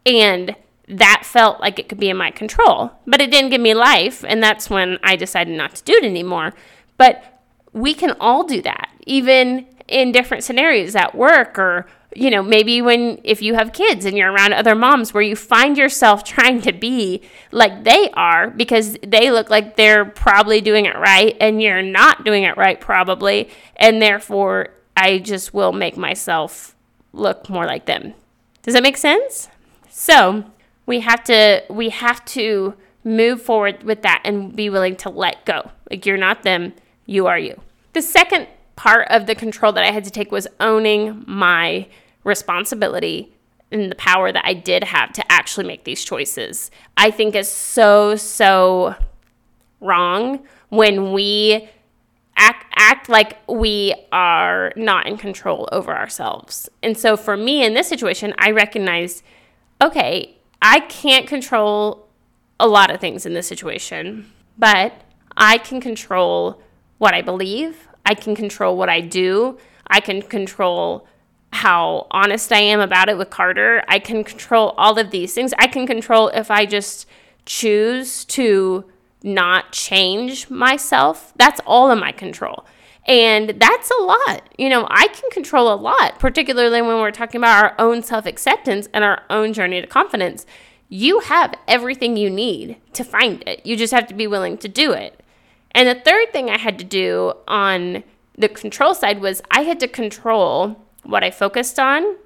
And 0.07 0.57
that 0.88 1.22
felt 1.24 1.61
like 1.61 1.79
it 1.79 1.88
could 1.88 1.98
be 1.98 2.11
in 2.11 2.16
my 2.16 2.31
control, 2.31 2.92
but 3.07 3.20
it 3.20 3.31
didn't 3.31 3.50
give 3.50 3.61
me 3.61 3.74
life. 3.74 4.24
And 4.27 4.42
that's 4.42 4.68
when 4.68 4.98
I 5.03 5.16
decided 5.16 5.57
not 5.57 5.74
to 5.77 5.85
do 5.85 5.94
it 5.94 6.05
anymore. 6.05 6.53
But 6.96 7.42
we 7.72 7.94
can 7.94 8.12
all 8.20 8.44
do 8.44 8.62
that, 8.62 8.90
even 9.07 9.66
in 9.88 10.12
different 10.12 10.44
scenarios 10.44 10.94
at 10.94 11.14
work 11.14 11.59
or 11.59 11.87
you 12.16 12.31
know, 12.31 12.42
maybe 12.42 12.81
when 12.81 13.20
if 13.24 13.42
you 13.42 13.55
have 13.55 13.72
kids 13.72 14.05
and 14.05 14.16
you're 14.16 14.31
around 14.31 14.53
other 14.53 14.74
moms 14.74 15.12
where 15.12 15.22
you 15.22 15.37
find 15.37 15.77
yourself 15.77 16.24
trying 16.24 16.61
to 16.62 16.72
be 16.72 17.22
like 17.50 17.85
they 17.85 18.11
are 18.12 18.50
because 18.50 18.96
they 19.07 19.31
look 19.31 19.50
like 19.50 19.77
they're 19.77 20.05
probably 20.05 20.61
doing 20.61 20.87
it 20.87 20.96
right 20.96 21.37
and 21.40 21.61
you're 21.61 21.83
not 21.83 22.24
doing 22.24 22.44
it 22.44 22.57
right 22.57 22.81
probably 22.81 23.50
and 23.77 24.00
therefore 24.00 24.68
I 24.96 25.18
just 25.18 25.54
will 25.54 25.72
make 25.72 25.96
myself 25.96 26.74
look 27.12 27.48
more 27.48 27.66
like 27.66 27.87
them. 27.87 28.14
Does 28.62 28.74
that 28.74 28.83
make 28.83 28.96
sense? 28.96 29.48
So, 29.90 30.44
we 30.87 31.00
have 31.00 31.24
to 31.24 31.62
we 31.70 31.90
have 31.90 32.24
to 32.26 32.74
move 33.04 33.42
forward 33.42 33.83
with 33.83 34.02
that 34.02 34.22
and 34.24 34.54
be 34.54 34.70
willing 34.70 34.96
to 34.96 35.11
let 35.11 35.44
go. 35.44 35.70
Like 35.90 36.07
you're 36.07 36.16
not 36.16 36.42
them, 36.42 36.72
you 37.07 37.26
are 37.26 37.38
you. 37.38 37.61
The 37.92 38.02
second 38.02 38.48
part 38.76 39.07
of 39.09 39.26
the 39.26 39.35
control 39.35 39.72
that 39.72 39.85
I 39.85 39.92
had 39.92 40.04
to 40.04 40.11
take 40.11 40.33
was 40.33 40.48
owning 40.59 41.22
my 41.26 41.87
responsibility 42.24 43.33
and 43.70 43.90
the 43.90 43.96
power 43.96 44.33
that 44.33 44.44
I 44.44 44.54
did 44.54 44.85
have 44.85 45.12
to 45.14 45.33
actually 45.33 45.66
make 45.66 45.85
these 45.85 46.04
choices. 46.04 46.70
I 46.96 47.11
think 47.11 47.35
is 47.35 47.48
so, 47.48 48.16
so 48.16 48.94
wrong 49.80 50.40
when 50.70 51.12
we 51.12 51.68
act, 52.76 53.08
like 53.08 53.38
we 53.48 53.94
are 54.12 54.72
not 54.76 55.06
in 55.06 55.16
control 55.16 55.68
over 55.72 55.94
ourselves. 55.94 56.68
And 56.82 56.96
so 56.96 57.16
for 57.16 57.37
me 57.37 57.64
in 57.64 57.74
this 57.74 57.88
situation, 57.88 58.34
I 58.38 58.50
recognize 58.50 59.22
okay, 59.82 60.37
I 60.62 60.80
can't 60.80 61.26
control 61.26 62.08
a 62.58 62.66
lot 62.66 62.90
of 62.90 63.00
things 63.00 63.26
in 63.26 63.34
this 63.34 63.46
situation, 63.46 64.30
but 64.56 64.92
I 65.37 65.58
can 65.58 65.80
control 65.80 66.62
what 66.98 67.12
I 67.12 67.22
believe. 67.22 67.88
I 68.06 68.14
can 68.14 68.34
control 68.34 68.76
what 68.76 68.88
I 68.88 69.00
do. 69.00 69.58
I 69.88 70.00
can 70.00 70.22
control 70.22 71.06
how 71.52 72.06
honest 72.10 72.52
I 72.52 72.60
am 72.60 72.80
about 72.80 73.08
it 73.08 73.18
with 73.18 73.30
Carter. 73.30 73.84
I 73.88 73.98
can 73.98 74.24
control 74.24 74.74
all 74.76 74.98
of 74.98 75.10
these 75.10 75.34
things. 75.34 75.52
I 75.58 75.66
can 75.66 75.87
control 75.87 76.28
if 76.28 76.50
I 76.50 76.66
just 76.66 77.06
choose 77.46 78.24
to 78.26 78.84
not 79.24 79.72
change 79.72 80.50
myself. 80.50 81.32
That's 81.37 81.60
all 81.66 81.90
in 81.90 81.98
my 81.98 82.12
control. 82.12 82.64
And 83.06 83.50
that's 83.58 83.90
a 83.90 84.02
lot. 84.02 84.48
You 84.56 84.68
know, 84.68 84.87
I 84.90 85.08
can 85.08 85.30
control 85.30 85.72
a 85.72 85.76
lot, 85.76 86.18
particularly 86.18 86.80
when 86.80 87.00
we're 87.00 87.10
talking 87.10 87.40
about 87.40 87.64
our 87.64 87.74
own 87.78 88.02
self 88.02 88.26
acceptance 88.26 88.88
and 88.92 89.02
our 89.02 89.22
own 89.28 89.52
journey 89.52 89.80
to 89.80 89.87
confidence. 89.87 90.46
You 90.88 91.20
have 91.20 91.54
everything 91.66 92.16
you 92.16 92.30
need 92.30 92.76
to 92.92 93.02
find 93.02 93.42
it. 93.46 93.64
You 93.66 93.76
just 93.76 93.92
have 93.92 94.06
to 94.08 94.14
be 94.14 94.26
willing 94.26 94.58
to 94.58 94.68
do 94.68 94.92
it. 94.92 95.20
And 95.72 95.88
the 95.88 96.00
third 96.00 96.32
thing 96.32 96.48
I 96.48 96.58
had 96.58 96.78
to 96.78 96.84
do 96.84 97.32
on 97.48 98.04
the 98.37 98.48
control 98.48 98.94
side 98.94 99.20
was 99.20 99.42
I 99.50 99.62
had 99.62 99.80
to 99.80 99.88
control 99.88 100.80
what 101.02 101.24
I 101.24 101.30
focused 101.30 101.78
on. 101.78 102.16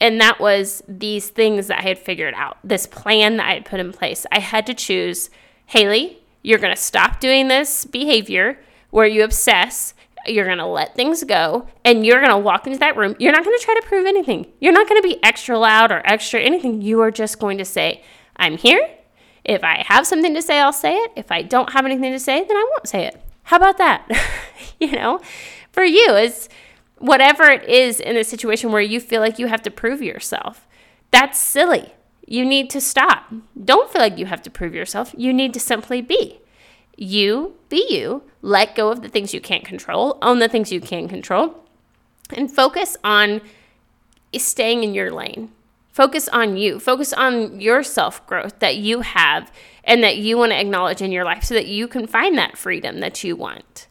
And 0.00 0.20
that 0.20 0.40
was 0.40 0.82
these 0.88 1.30
things 1.30 1.68
that 1.68 1.78
I 1.78 1.82
had 1.82 1.98
figured 1.98 2.34
out, 2.36 2.58
this 2.64 2.86
plan 2.86 3.36
that 3.36 3.46
I 3.46 3.54
had 3.54 3.64
put 3.64 3.80
in 3.80 3.92
place. 3.92 4.26
I 4.32 4.40
had 4.40 4.66
to 4.66 4.74
choose 4.74 5.30
Haley, 5.66 6.21
you're 6.42 6.58
going 6.58 6.74
to 6.74 6.80
stop 6.80 7.20
doing 7.20 7.48
this 7.48 7.84
behavior 7.84 8.58
where 8.90 9.06
you 9.06 9.24
obsess. 9.24 9.94
You're 10.26 10.44
going 10.44 10.58
to 10.58 10.66
let 10.66 10.94
things 10.94 11.24
go 11.24 11.66
and 11.84 12.06
you're 12.06 12.20
going 12.20 12.30
to 12.30 12.38
walk 12.38 12.66
into 12.66 12.78
that 12.78 12.96
room. 12.96 13.16
You're 13.18 13.32
not 13.32 13.44
going 13.44 13.58
to 13.58 13.64
try 13.64 13.74
to 13.74 13.86
prove 13.86 14.06
anything. 14.06 14.52
You're 14.60 14.72
not 14.72 14.88
going 14.88 15.02
to 15.02 15.08
be 15.08 15.22
extra 15.24 15.58
loud 15.58 15.90
or 15.90 16.02
extra 16.04 16.40
anything. 16.40 16.80
You 16.82 17.00
are 17.00 17.10
just 17.10 17.38
going 17.38 17.58
to 17.58 17.64
say, 17.64 18.02
I'm 18.36 18.56
here. 18.56 18.88
If 19.44 19.64
I 19.64 19.84
have 19.88 20.06
something 20.06 20.34
to 20.34 20.42
say, 20.42 20.60
I'll 20.60 20.72
say 20.72 20.94
it. 20.94 21.12
If 21.16 21.32
I 21.32 21.42
don't 21.42 21.72
have 21.72 21.84
anything 21.84 22.12
to 22.12 22.20
say, 22.20 22.44
then 22.44 22.56
I 22.56 22.66
won't 22.70 22.88
say 22.88 23.06
it. 23.06 23.20
How 23.44 23.56
about 23.56 23.78
that? 23.78 24.08
you 24.80 24.92
know, 24.92 25.20
for 25.72 25.82
you, 25.82 26.14
it's 26.14 26.48
whatever 26.98 27.44
it 27.44 27.68
is 27.68 27.98
in 27.98 28.16
a 28.16 28.22
situation 28.22 28.70
where 28.70 28.82
you 28.82 29.00
feel 29.00 29.20
like 29.20 29.38
you 29.40 29.48
have 29.48 29.62
to 29.62 29.70
prove 29.70 30.00
yourself. 30.00 30.68
That's 31.10 31.38
silly. 31.40 31.92
You 32.32 32.46
need 32.46 32.70
to 32.70 32.80
stop. 32.80 33.30
Don't 33.62 33.90
feel 33.90 34.00
like 34.00 34.16
you 34.16 34.24
have 34.24 34.40
to 34.44 34.50
prove 34.50 34.74
yourself. 34.74 35.14
You 35.18 35.34
need 35.34 35.52
to 35.52 35.60
simply 35.60 36.00
be. 36.00 36.40
You 36.96 37.56
be 37.68 37.86
you. 37.90 38.22
Let 38.40 38.74
go 38.74 38.90
of 38.90 39.02
the 39.02 39.10
things 39.10 39.34
you 39.34 39.40
can't 39.42 39.66
control, 39.66 40.16
own 40.22 40.38
the 40.38 40.48
things 40.48 40.72
you 40.72 40.80
can 40.80 41.08
control, 41.08 41.62
and 42.34 42.50
focus 42.50 42.96
on 43.04 43.42
staying 44.34 44.82
in 44.82 44.94
your 44.94 45.10
lane. 45.10 45.50
Focus 45.92 46.26
on 46.28 46.56
you. 46.56 46.80
Focus 46.80 47.12
on 47.12 47.60
your 47.60 47.82
self 47.82 48.26
growth 48.26 48.58
that 48.60 48.76
you 48.76 49.02
have 49.02 49.52
and 49.84 50.02
that 50.02 50.16
you 50.16 50.38
want 50.38 50.52
to 50.52 50.58
acknowledge 50.58 51.02
in 51.02 51.12
your 51.12 51.24
life 51.24 51.44
so 51.44 51.52
that 51.52 51.66
you 51.66 51.86
can 51.86 52.06
find 52.06 52.38
that 52.38 52.56
freedom 52.56 53.00
that 53.00 53.22
you 53.22 53.36
want. 53.36 53.88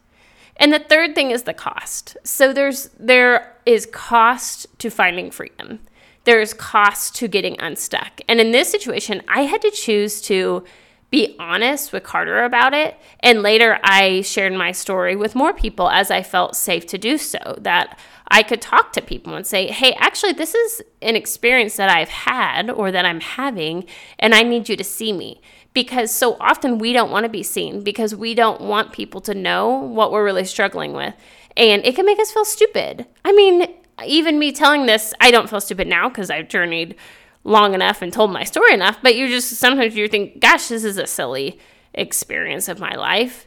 And 0.56 0.72
the 0.72 0.80
third 0.80 1.14
thing 1.14 1.30
is 1.30 1.44
the 1.44 1.54
cost. 1.54 2.16
So 2.24 2.52
there's 2.52 2.90
there 2.98 3.56
is 3.66 3.86
cost 3.86 4.66
to 4.80 4.90
finding 4.90 5.30
freedom. 5.30 5.78
There's 6.24 6.54
cost 6.54 7.14
to 7.16 7.28
getting 7.28 7.60
unstuck. 7.60 8.20
And 8.28 8.40
in 8.40 8.52
this 8.52 8.70
situation, 8.70 9.22
I 9.28 9.42
had 9.42 9.62
to 9.62 9.70
choose 9.70 10.20
to 10.22 10.64
be 11.10 11.36
honest 11.38 11.92
with 11.92 12.02
Carter 12.02 12.42
about 12.42 12.72
it. 12.72 12.96
And 13.20 13.42
later 13.42 13.78
I 13.84 14.22
shared 14.22 14.54
my 14.54 14.72
story 14.72 15.14
with 15.14 15.34
more 15.34 15.52
people 15.52 15.90
as 15.90 16.10
I 16.10 16.22
felt 16.22 16.56
safe 16.56 16.86
to 16.86 16.98
do 16.98 17.18
so, 17.18 17.56
that 17.60 17.98
I 18.28 18.42
could 18.42 18.62
talk 18.62 18.94
to 18.94 19.02
people 19.02 19.34
and 19.34 19.46
say, 19.46 19.66
hey, 19.66 19.92
actually, 19.98 20.32
this 20.32 20.54
is 20.54 20.80
an 21.02 21.14
experience 21.14 21.76
that 21.76 21.90
I've 21.90 22.08
had 22.08 22.70
or 22.70 22.90
that 22.90 23.04
I'm 23.04 23.20
having, 23.20 23.84
and 24.18 24.34
I 24.34 24.42
need 24.42 24.70
you 24.70 24.76
to 24.76 24.84
see 24.84 25.12
me. 25.12 25.42
Because 25.74 26.10
so 26.10 26.38
often 26.40 26.78
we 26.78 26.94
don't 26.94 27.10
want 27.10 27.24
to 27.24 27.30
be 27.30 27.42
seen 27.42 27.82
because 27.82 28.14
we 28.14 28.34
don't 28.34 28.62
want 28.62 28.92
people 28.92 29.20
to 29.22 29.34
know 29.34 29.68
what 29.68 30.12
we're 30.12 30.24
really 30.24 30.46
struggling 30.46 30.94
with. 30.94 31.14
And 31.58 31.84
it 31.84 31.94
can 31.94 32.06
make 32.06 32.18
us 32.18 32.32
feel 32.32 32.46
stupid. 32.46 33.06
I 33.24 33.32
mean, 33.32 33.66
even 34.06 34.38
me 34.38 34.52
telling 34.52 34.86
this, 34.86 35.14
I 35.20 35.30
don't 35.30 35.48
feel 35.48 35.60
stupid 35.60 35.86
now 35.86 36.08
because 36.08 36.30
I've 36.30 36.48
journeyed 36.48 36.96
long 37.44 37.74
enough 37.74 38.02
and 38.02 38.12
told 38.12 38.32
my 38.32 38.44
story 38.44 38.72
enough, 38.72 38.98
but 39.02 39.16
you 39.16 39.28
just 39.28 39.50
sometimes 39.50 39.96
you 39.96 40.08
think, 40.08 40.40
gosh, 40.40 40.68
this 40.68 40.84
is 40.84 40.98
a 40.98 41.06
silly 41.06 41.58
experience 41.94 42.68
of 42.68 42.80
my 42.80 42.94
life. 42.94 43.46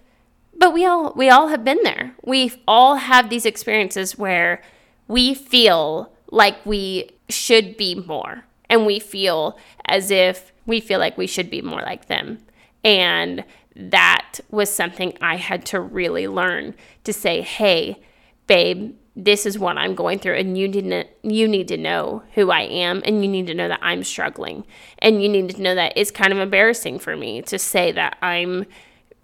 But 0.58 0.74
we 0.74 0.86
all 0.86 1.14
we 1.16 1.30
all 1.30 1.48
have 1.48 1.64
been 1.64 1.84
there. 1.84 2.16
We 2.24 2.54
all 2.68 2.96
have 2.96 3.30
these 3.30 3.46
experiences 3.46 4.18
where 4.18 4.62
we 5.08 5.34
feel 5.34 6.14
like 6.32 6.66
we 6.66 7.10
should 7.30 7.78
be 7.78 7.96
more 7.96 8.46
and 8.70 8.86
we 8.86 9.00
feel 9.00 9.58
as 9.86 10.12
if 10.12 10.52
we 10.66 10.80
feel 10.80 11.00
like 11.00 11.18
we 11.18 11.28
should 11.28 11.50
be 11.50 11.62
more 11.62 11.82
like 11.82 12.08
them. 12.08 12.40
And 12.84 13.44
that 13.76 14.40
was 14.50 14.70
something 14.70 15.18
I 15.22 15.36
had 15.36 15.66
to 15.68 15.80
really 15.82 16.28
learn 16.28 16.76
to 17.04 17.12
say, 17.12 17.42
"Hey, 17.42 18.00
babe, 18.48 18.96
this 19.16 19.46
is 19.46 19.58
what 19.58 19.78
I'm 19.78 19.96
going 19.96 20.20
through 20.20 20.36
and 20.36 20.58
you 20.58 20.68
need 20.68 20.90
to, 20.90 21.06
you 21.24 21.48
need 21.48 21.68
to 21.70 21.78
know 21.78 22.24
who 22.34 22.52
I 22.52 22.62
am 22.62 23.02
and 23.06 23.24
you 23.24 23.32
need 23.32 23.48
to 23.48 23.54
know 23.54 23.70
that 23.70 23.80
I'm 23.82 24.04
struggling. 24.04 24.66
And 25.00 25.24
you 25.24 25.30
need 25.30 25.50
to 25.52 25.62
know 25.62 25.74
that 25.76 25.94
it's 25.96 26.12
kind 26.12 26.34
of 26.34 26.40
embarrassing 26.40 27.00
for 27.00 27.16
me 27.16 27.42
to 27.44 27.58
say 27.58 27.92
that 27.94 28.18
I'm 28.22 28.66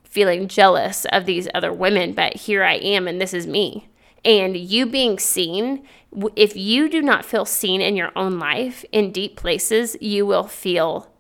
feeling 0.04 0.47
jealous 0.47 1.06
of 1.06 1.25
these 1.25 1.47
other 1.54 1.71
women 1.71 2.13
but 2.13 2.36
here 2.36 2.63
I 2.63 2.75
am 2.75 3.08
and 3.08 3.19
this 3.19 3.34
is 3.34 3.47
me. 3.47 3.89
And 4.23 4.56
you 4.56 4.86
being 4.86 5.19
seen 5.19 5.86
if 6.36 6.56
you 6.56 6.89
do 6.89 7.01
not 7.01 7.25
feel 7.25 7.45
seen 7.45 7.82
in 7.82 7.95
your 7.95 8.12
own 8.15 8.38
life 8.39 8.86
in 8.91 9.12
deep 9.12 9.36
places 9.36 9.97
you 9.99 10.25
will 10.25 10.47
feel 10.47 11.12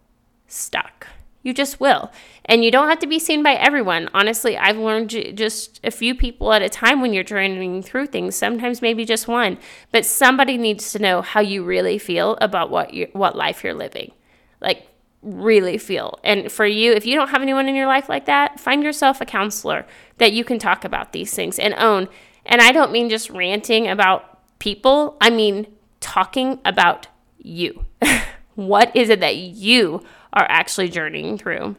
stuck 0.47 1.07
you 1.43 1.53
just 1.53 1.79
will. 1.79 2.11
And 2.45 2.63
you 2.63 2.71
don't 2.71 2.89
have 2.89 2.99
to 2.99 3.07
be 3.07 3.19
seen 3.19 3.41
by 3.43 3.53
everyone. 3.53 4.09
Honestly, 4.13 4.57
I've 4.57 4.77
learned 4.77 5.09
just 5.09 5.79
a 5.83 5.91
few 5.91 6.13
people 6.13 6.53
at 6.53 6.61
a 6.61 6.69
time 6.69 7.01
when 7.01 7.13
you're 7.13 7.23
journeying 7.23 7.81
through 7.81 8.07
things, 8.07 8.35
sometimes 8.35 8.81
maybe 8.81 9.05
just 9.05 9.27
one, 9.27 9.57
but 9.91 10.05
somebody 10.05 10.57
needs 10.57 10.91
to 10.91 10.99
know 10.99 11.21
how 11.21 11.39
you 11.39 11.63
really 11.63 11.97
feel 11.97 12.37
about 12.41 12.69
what 12.69 12.93
you 12.93 13.07
what 13.13 13.35
life 13.35 13.63
you're 13.63 13.73
living. 13.73 14.11
Like 14.59 14.87
really 15.21 15.77
feel. 15.77 16.19
And 16.23 16.51
for 16.51 16.65
you, 16.65 16.93
if 16.93 17.05
you 17.05 17.15
don't 17.15 17.29
have 17.29 17.41
anyone 17.41 17.67
in 17.67 17.75
your 17.75 17.87
life 17.87 18.09
like 18.09 18.25
that, 18.25 18.59
find 18.59 18.83
yourself 18.83 19.21
a 19.21 19.25
counselor 19.25 19.85
that 20.17 20.33
you 20.33 20.43
can 20.43 20.59
talk 20.59 20.83
about 20.83 21.13
these 21.13 21.33
things 21.33 21.59
and 21.59 21.73
own. 21.75 22.07
And 22.45 22.61
I 22.61 22.71
don't 22.71 22.91
mean 22.91 23.09
just 23.09 23.29
ranting 23.29 23.87
about 23.87 24.39
people. 24.59 25.17
I 25.21 25.29
mean 25.29 25.67
talking 25.99 26.59
about 26.65 27.07
you. 27.37 27.85
what 28.55 28.95
is 28.95 29.09
it 29.09 29.19
that 29.19 29.35
you 29.35 30.03
are 30.33 30.45
actually 30.49 30.89
journeying 30.89 31.37
through. 31.37 31.75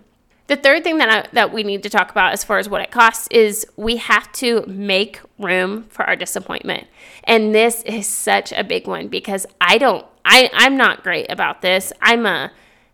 The 0.49 0.57
third 0.57 0.85
thing 0.85 0.99
that 0.99 1.09
I, 1.09 1.29
that 1.33 1.53
we 1.53 1.63
need 1.63 1.83
to 1.85 1.89
talk 1.89 2.11
about 2.11 2.33
as 2.33 2.45
far 2.45 2.59
as 2.59 2.69
what 2.69 2.83
it 2.83 2.91
costs 2.91 3.29
is 3.31 3.67
we 3.77 3.97
have 3.97 4.31
to 4.33 4.65
make 4.67 5.21
room 5.39 5.85
for 5.85 6.05
our 6.05 6.17
disappointment. 6.17 6.89
And 7.25 7.55
this 7.55 7.83
is 7.85 8.07
such 8.07 8.53
a 8.53 8.65
big 8.65 8.87
one 8.87 9.09
because 9.09 9.47
I 9.61 9.79
don't 9.79 10.05
I 10.25 10.51
I'm 10.53 10.77
not 10.77 11.03
great 11.03 11.31
about 11.31 11.63
this. 11.63 11.93
I'm 12.03 12.27
a 12.27 12.53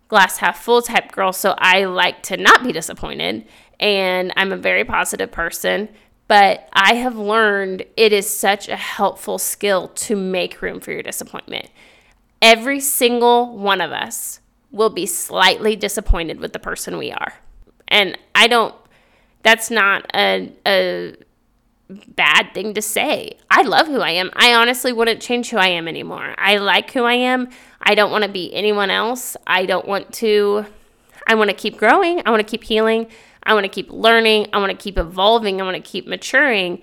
glass 0.09 0.39
half 0.39 0.63
full 0.63 0.83
type 0.83 1.11
girl, 1.11 1.33
so 1.33 1.55
I 1.59 1.85
like 1.85 2.23
to 2.25 2.37
not 2.37 2.63
be 2.63 2.73
disappointed 2.73 3.45
and 3.81 4.33
I'm 4.37 4.53
a 4.53 4.57
very 4.57 4.85
positive 4.85 5.33
person, 5.33 5.89
but 6.27 6.69
I 6.73 6.95
have 6.95 7.17
learned 7.17 7.85
it 7.97 8.13
is 8.13 8.29
such 8.29 8.69
a 8.69 8.77
helpful 8.77 9.39
skill 9.39 9.89
to 9.89 10.17
make 10.17 10.61
room 10.63 10.81
for 10.81 10.93
your 10.93 11.03
disappointment. 11.03 11.71
Every 12.41 12.81
single 12.81 13.57
one 13.57 13.81
of 13.81 13.91
us 13.91 14.41
will 14.71 14.91
be 14.91 15.07
slightly 15.07 15.77
disappointed 15.77 16.41
with 16.41 16.53
the 16.53 16.59
person 16.59 16.99
we 16.99 17.11
are. 17.11 17.35
And 17.89 18.19
I 18.35 18.47
don't, 18.49 18.75
that's 19.43 19.71
not 19.71 20.05
a, 20.15 20.53
a 20.67 21.15
bad 21.89 22.53
thing 22.53 22.75
to 22.75 22.83
say. 22.83 23.39
I 23.51 23.63
love 23.63 23.87
who 23.87 24.01
I 24.01 24.11
am. 24.11 24.31
I 24.35 24.55
honestly 24.55 24.93
wouldn't 24.93 25.23
change 25.23 25.51
who 25.51 25.57
I 25.57 25.69
am 25.69 25.89
anymore. 25.89 26.35
I 26.37 26.59
like 26.59 26.91
who 26.93 27.05
I 27.05 27.15
am. 27.15 27.49
I 27.81 27.95
don't 27.95 28.11
want 28.11 28.25
to 28.25 28.31
be 28.31 28.53
anyone 28.55 28.91
else. 28.91 29.37
I 29.47 29.65
don't 29.65 29.87
want 29.87 30.13
to, 30.15 30.67
I 31.27 31.35
want 31.35 31.51
to 31.51 31.57
keep 31.57 31.79
growing. 31.79 32.23
I 32.27 32.31
want 32.31 32.47
to 32.47 32.51
keep 32.51 32.65
healing. 32.65 33.07
I 33.43 33.55
want 33.55 33.65
to 33.65 33.71
keep 33.71 33.91
learning. 33.91 34.49
I 34.53 34.59
want 34.59 34.71
to 34.71 34.77
keep 34.77 34.99
evolving. 34.99 35.61
I 35.61 35.65
want 35.65 35.77
to 35.77 35.91
keep 35.91 36.07
maturing. 36.07 36.83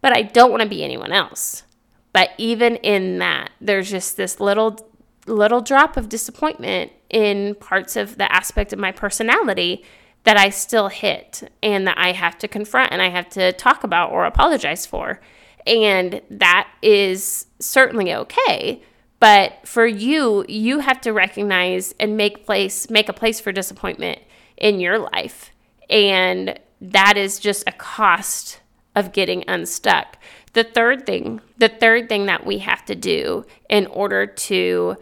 But 0.00 0.16
I 0.16 0.22
don't 0.22 0.50
want 0.50 0.62
to 0.62 0.68
be 0.68 0.82
anyone 0.82 1.12
else. 1.12 1.64
But 2.12 2.30
even 2.38 2.76
in 2.76 3.18
that, 3.18 3.50
there's 3.60 3.90
just 3.90 4.16
this 4.16 4.40
little 4.40 4.78
little 5.26 5.60
drop 5.60 5.96
of 5.96 6.08
disappointment 6.08 6.92
in 7.10 7.54
parts 7.56 7.96
of 7.96 8.18
the 8.18 8.30
aspect 8.32 8.72
of 8.72 8.78
my 8.78 8.92
personality 8.92 9.84
that 10.24 10.36
I 10.36 10.50
still 10.50 10.88
hit 10.88 11.50
and 11.62 11.86
that 11.86 11.96
I 11.98 12.12
have 12.12 12.36
to 12.38 12.48
confront 12.48 12.92
and 12.92 13.00
I 13.00 13.10
have 13.10 13.28
to 13.30 13.52
talk 13.52 13.84
about 13.84 14.10
or 14.10 14.24
apologize 14.24 14.84
for. 14.84 15.20
And 15.66 16.20
that 16.30 16.68
is 16.82 17.46
certainly 17.60 18.12
okay. 18.12 18.82
But 19.20 19.54
for 19.64 19.86
you, 19.86 20.44
you 20.48 20.80
have 20.80 21.00
to 21.02 21.12
recognize 21.12 21.94
and 21.98 22.16
make 22.16 22.44
place 22.44 22.90
make 22.90 23.08
a 23.08 23.12
place 23.12 23.40
for 23.40 23.52
disappointment 23.52 24.20
in 24.56 24.80
your 24.80 24.98
life. 24.98 25.52
And 25.88 26.58
that 26.80 27.16
is 27.16 27.38
just 27.38 27.64
a 27.66 27.72
cost 27.72 28.60
of 28.94 29.12
getting 29.12 29.44
unstuck. 29.48 30.18
The 30.54 30.64
third 30.64 31.06
thing, 31.06 31.40
the 31.58 31.68
third 31.68 32.08
thing 32.08 32.26
that 32.26 32.46
we 32.46 32.58
have 32.58 32.84
to 32.86 32.94
do 32.94 33.44
in 33.68 33.86
order 33.86 34.26
to 34.26 34.96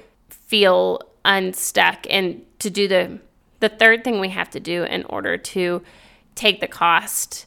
feel 0.46 1.00
unstuck 1.24 2.06
and 2.10 2.42
to 2.58 2.70
do 2.70 2.88
the 2.88 3.18
The 3.60 3.68
third 3.68 4.04
thing 4.04 4.20
we 4.20 4.28
have 4.30 4.50
to 4.50 4.60
do 4.60 4.84
in 4.84 5.04
order 5.04 5.38
to 5.38 5.82
take 6.34 6.60
the 6.60 6.68
cost 6.68 7.46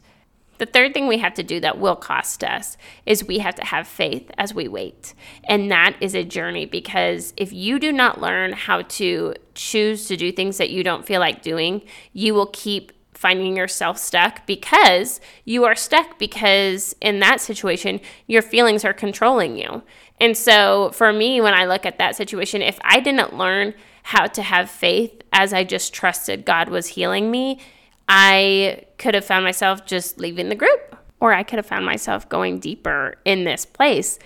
the 0.58 0.66
third 0.66 0.94
thing 0.94 1.08
we 1.08 1.20
have 1.20 1.34
to 1.36 1.44
do 1.44 1.60
that 1.60 1.78
will 1.78 1.96
cost 1.96 2.44
us 2.44 2.78
is 3.06 3.24
we 3.24 3.40
have 3.40 3.56
to 3.56 3.66
have 3.66 3.88
faith 3.88 4.32
as 4.38 4.54
we 4.54 4.68
wait. 4.68 5.14
And 5.44 5.72
that 5.72 5.96
is 6.02 6.16
a 6.16 6.24
journey 6.24 6.66
because 6.66 7.34
if 7.38 7.54
you 7.54 7.80
do 7.80 7.92
not 7.92 8.20
learn 8.20 8.54
how 8.54 8.82
to 8.84 9.36
choose 9.54 10.08
to 10.08 10.18
do 10.18 10.32
things 10.32 10.58
that 10.58 10.70
you 10.70 10.84
don't 10.84 11.06
feel 11.06 11.20
like 11.20 11.42
doing, 11.42 11.82
you 12.14 12.34
will 12.34 12.48
keep 12.48 12.92
finding 13.14 13.58
yourself 13.58 13.98
stuck 13.98 14.46
because 14.46 15.20
you 15.44 15.64
are 15.64 15.76
stuck 15.76 16.20
because 16.20 16.96
in 17.02 17.20
that 17.20 17.42
situation, 17.42 18.00
your 18.28 18.44
feelings 18.44 18.86
are 18.86 18.94
controlling 18.94 19.58
you. 19.58 19.82
And 20.20 20.36
so 20.36 20.92
for 20.94 21.14
me, 21.14 21.42
when 21.42 21.54
I 21.54 21.66
look 21.66 21.86
at 21.86 22.00
that 22.00 22.16
situation, 22.16 22.62
if 22.62 22.80
I 22.82 23.00
didn't 23.00 23.38
learn 23.38 23.74
how 24.04 24.26
to 24.26 24.42
have 24.42 24.70
faith 24.70 25.22
as 25.34 25.54
I 25.54 25.64
just 25.64 25.94
trusted 25.94 26.46
God 26.46 26.70
was 26.70 26.88
healing 26.88 27.30
me, 27.30 27.60
I 28.08 28.86
could 28.98 29.16
have 29.16 29.26
found 29.26 29.44
myself 29.44 29.86
just 29.86 30.18
leaving 30.18 30.50
the 30.50 30.56
group, 30.56 30.96
or 31.20 31.34
I 31.34 31.44
could 31.44 31.58
have 31.58 31.66
found 31.66 31.86
myself 31.86 32.28
going 32.30 32.60
deeper 32.60 33.18
in 33.26 33.44
this 33.44 33.66
place. 33.66 34.18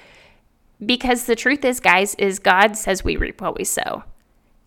Because 0.83 1.25
the 1.25 1.35
truth 1.35 1.65
is, 1.65 1.79
guys, 1.79 2.15
is 2.15 2.39
God 2.39 2.77
says 2.77 3.03
we 3.03 3.15
reap 3.15 3.41
what 3.41 3.57
we 3.57 3.63
sow. 3.63 4.03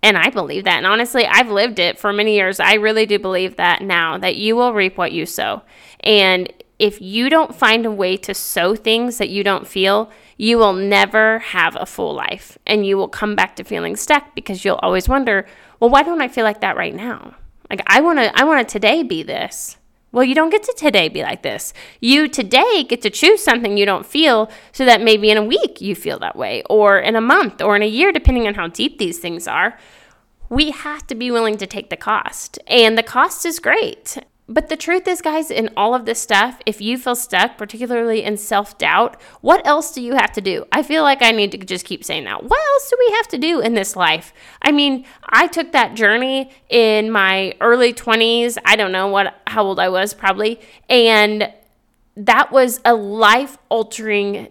And 0.02 0.18
I 0.18 0.30
believe 0.30 0.64
that. 0.64 0.76
And 0.76 0.86
honestly, 0.86 1.26
I've 1.26 1.50
lived 1.50 1.78
it 1.78 1.98
for 1.98 2.12
many 2.12 2.34
years. 2.34 2.60
I 2.60 2.74
really 2.74 3.06
do 3.06 3.18
believe 3.18 3.56
that 3.56 3.82
now 3.82 4.18
that 4.18 4.36
you 4.36 4.54
will 4.54 4.74
reap 4.74 4.98
what 4.98 5.12
you 5.12 5.24
sow. 5.26 5.62
And 6.00 6.52
if 6.78 7.00
you 7.00 7.30
don't 7.30 7.54
find 7.54 7.86
a 7.86 7.90
way 7.90 8.16
to 8.18 8.34
sow 8.34 8.74
things 8.74 9.18
that 9.18 9.30
you 9.30 9.42
don't 9.42 9.66
feel, 9.66 10.10
you 10.36 10.58
will 10.58 10.72
never 10.72 11.38
have 11.40 11.76
a 11.78 11.86
full 11.86 12.14
life. 12.14 12.58
And 12.66 12.86
you 12.86 12.96
will 12.96 13.08
come 13.08 13.34
back 13.36 13.56
to 13.56 13.64
feeling 13.64 13.96
stuck 13.96 14.34
because 14.34 14.64
you'll 14.64 14.80
always 14.82 15.08
wonder, 15.08 15.46
well, 15.80 15.90
why 15.90 16.02
don't 16.02 16.20
I 16.20 16.28
feel 16.28 16.44
like 16.44 16.60
that 16.60 16.76
right 16.76 16.94
now? 16.94 17.34
Like 17.70 17.82
I 17.86 18.00
want 18.00 18.18
to 18.18 18.38
I 18.38 18.44
want 18.44 18.66
to 18.66 18.72
today 18.72 19.02
be 19.02 19.22
this. 19.22 19.76
Well, 20.12 20.22
you 20.22 20.36
don't 20.36 20.50
get 20.50 20.62
to 20.62 20.74
today 20.76 21.08
be 21.08 21.22
like 21.22 21.42
this. 21.42 21.72
You 22.00 22.28
today 22.28 22.84
get 22.84 23.02
to 23.02 23.10
choose 23.10 23.42
something 23.42 23.76
you 23.76 23.84
don't 23.84 24.06
feel 24.06 24.48
so 24.70 24.84
that 24.84 25.02
maybe 25.02 25.30
in 25.30 25.36
a 25.36 25.44
week 25.44 25.80
you 25.80 25.96
feel 25.96 26.20
that 26.20 26.36
way 26.36 26.62
or 26.70 27.00
in 27.00 27.16
a 27.16 27.20
month 27.20 27.60
or 27.60 27.74
in 27.74 27.82
a 27.82 27.86
year 27.86 28.12
depending 28.12 28.46
on 28.46 28.54
how 28.54 28.68
deep 28.68 28.98
these 28.98 29.18
things 29.18 29.48
are. 29.48 29.76
We 30.48 30.70
have 30.70 31.04
to 31.08 31.16
be 31.16 31.32
willing 31.32 31.56
to 31.56 31.66
take 31.66 31.90
the 31.90 31.96
cost. 31.96 32.60
And 32.68 32.96
the 32.96 33.02
cost 33.02 33.44
is 33.44 33.58
great. 33.58 34.18
But 34.46 34.68
the 34.68 34.76
truth 34.76 35.08
is, 35.08 35.22
guys, 35.22 35.50
in 35.50 35.70
all 35.74 35.94
of 35.94 36.04
this 36.04 36.20
stuff, 36.20 36.60
if 36.66 36.78
you 36.78 36.98
feel 36.98 37.16
stuck, 37.16 37.56
particularly 37.56 38.22
in 38.22 38.36
self 38.36 38.76
doubt, 38.76 39.18
what 39.40 39.66
else 39.66 39.90
do 39.90 40.02
you 40.02 40.14
have 40.14 40.32
to 40.32 40.42
do? 40.42 40.66
I 40.70 40.82
feel 40.82 41.02
like 41.02 41.22
I 41.22 41.30
need 41.30 41.50
to 41.52 41.58
just 41.58 41.86
keep 41.86 42.04
saying 42.04 42.24
that. 42.24 42.44
What 42.44 42.60
else 42.60 42.90
do 42.90 42.96
we 42.98 43.14
have 43.14 43.28
to 43.28 43.38
do 43.38 43.60
in 43.60 43.72
this 43.72 43.96
life? 43.96 44.34
I 44.60 44.70
mean, 44.70 45.06
I 45.24 45.46
took 45.46 45.72
that 45.72 45.94
journey 45.94 46.50
in 46.68 47.10
my 47.10 47.54
early 47.62 47.94
20s. 47.94 48.58
I 48.66 48.76
don't 48.76 48.92
know 48.92 49.08
what 49.08 49.34
how 49.46 49.64
old 49.64 49.80
I 49.80 49.88
was 49.88 50.12
probably, 50.12 50.60
and 50.90 51.50
that 52.14 52.52
was 52.52 52.80
a 52.84 52.94
life 52.94 53.56
altering 53.70 54.48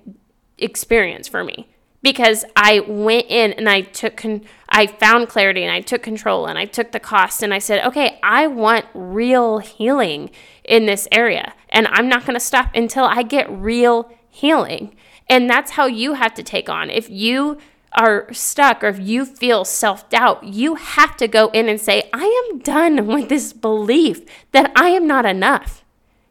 experience 0.57 1.27
for 1.27 1.43
me 1.43 1.67
because 2.01 2.45
I 2.55 2.79
went 2.81 3.27
in 3.29 3.53
and 3.53 3.69
I 3.69 3.81
took 3.81 4.17
con- 4.17 4.43
I 4.73 4.87
found 4.87 5.29
clarity 5.29 5.63
and 5.63 5.71
I 5.71 5.81
took 5.81 6.01
control 6.01 6.47
and 6.47 6.57
I 6.57 6.65
took 6.65 6.91
the 6.91 6.99
cost 6.99 7.43
and 7.43 7.53
I 7.53 7.59
said, 7.59 7.85
"Okay, 7.85 8.19
I 8.23 8.47
want 8.47 8.85
real 8.93 9.59
healing 9.59 10.31
in 10.65 10.87
this 10.87 11.07
area 11.11 11.53
and 11.69 11.87
I'm 11.87 12.09
not 12.09 12.25
going 12.25 12.33
to 12.33 12.39
stop 12.39 12.71
until 12.75 13.05
I 13.05 13.23
get 13.23 13.49
real 13.49 14.11
healing." 14.29 14.95
And 15.29 15.49
that's 15.49 15.71
how 15.71 15.85
you 15.85 16.13
have 16.13 16.33
to 16.33 16.43
take 16.43 16.69
on. 16.69 16.89
If 16.89 17.09
you 17.09 17.59
are 17.93 18.31
stuck 18.33 18.83
or 18.83 18.87
if 18.87 18.99
you 18.99 19.25
feel 19.25 19.65
self 19.65 20.09
doubt, 20.09 20.43
you 20.43 20.75
have 20.75 21.15
to 21.17 21.27
go 21.27 21.49
in 21.49 21.69
and 21.69 21.79
say, 21.79 22.09
I 22.13 22.49
am 22.51 22.59
done 22.59 23.07
with 23.07 23.29
this 23.29 23.53
belief 23.53 24.21
that 24.51 24.71
I 24.75 24.89
am 24.89 25.07
not 25.07 25.25
enough. 25.25 25.83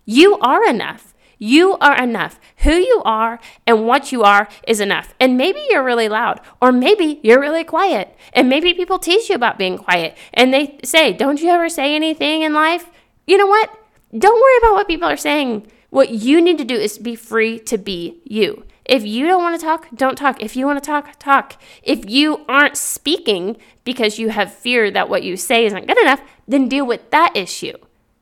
You 0.05 0.39
are 0.39 0.65
enough. 0.69 1.12
You 1.43 1.77
are 1.79 2.01
enough. 2.01 2.39
Who 2.59 2.71
you 2.71 3.03
are 3.05 3.41
and 3.67 3.85
what 3.85 4.13
you 4.13 4.23
are 4.23 4.47
is 4.69 4.79
enough. 4.79 5.13
And 5.19 5.37
maybe 5.37 5.59
you're 5.71 5.83
really 5.83 6.09
loud, 6.09 6.41
or 6.61 6.71
maybe 6.71 7.19
you're 7.25 7.41
really 7.41 7.65
quiet. 7.65 8.17
And 8.33 8.49
maybe 8.49 8.73
people 8.75 9.01
tease 9.01 9.29
you 9.29 9.35
about 9.35 9.59
being 9.59 9.77
quiet 9.77 10.17
and 10.33 10.55
they 10.55 10.79
say, 10.85 11.13
Don't 11.13 11.41
you 11.41 11.49
ever 11.49 11.69
say 11.69 11.97
anything 11.97 12.43
in 12.43 12.53
life? 12.55 12.91
You 13.27 13.39
know 13.39 13.49
what? 13.49 13.77
Don't 14.17 14.41
worry 14.41 14.59
about 14.59 14.75
what 14.75 14.87
people 14.87 15.09
are 15.09 15.17
saying. 15.17 15.67
What 15.91 16.11
you 16.11 16.41
need 16.41 16.59
to 16.59 16.65
do 16.65 16.77
is 16.77 16.97
be 16.97 17.17
free 17.17 17.59
to 17.59 17.77
be 17.77 18.21
you. 18.23 18.65
If 18.85 19.05
you 19.05 19.27
don't 19.27 19.43
want 19.43 19.59
to 19.59 19.67
talk, 19.67 19.89
don't 19.93 20.17
talk. 20.17 20.41
If 20.41 20.55
you 20.55 20.65
want 20.67 20.81
to 20.81 20.87
talk, 20.87 21.19
talk. 21.19 21.61
If 21.83 22.09
you 22.09 22.45
aren't 22.49 22.77
speaking 22.77 23.57
because 23.83 24.17
you 24.17 24.29
have 24.29 24.55
fear 24.55 24.93
that 24.93 25.09
what 25.09 25.25
you 25.25 25.37
say 25.37 25.67
isn't 25.67 25.89
good 25.89 26.01
enough, 26.03 26.23
then 26.47 26.69
deal 26.69 26.87
with 26.87 27.11
that 27.11 27.37
issue. 27.37 27.79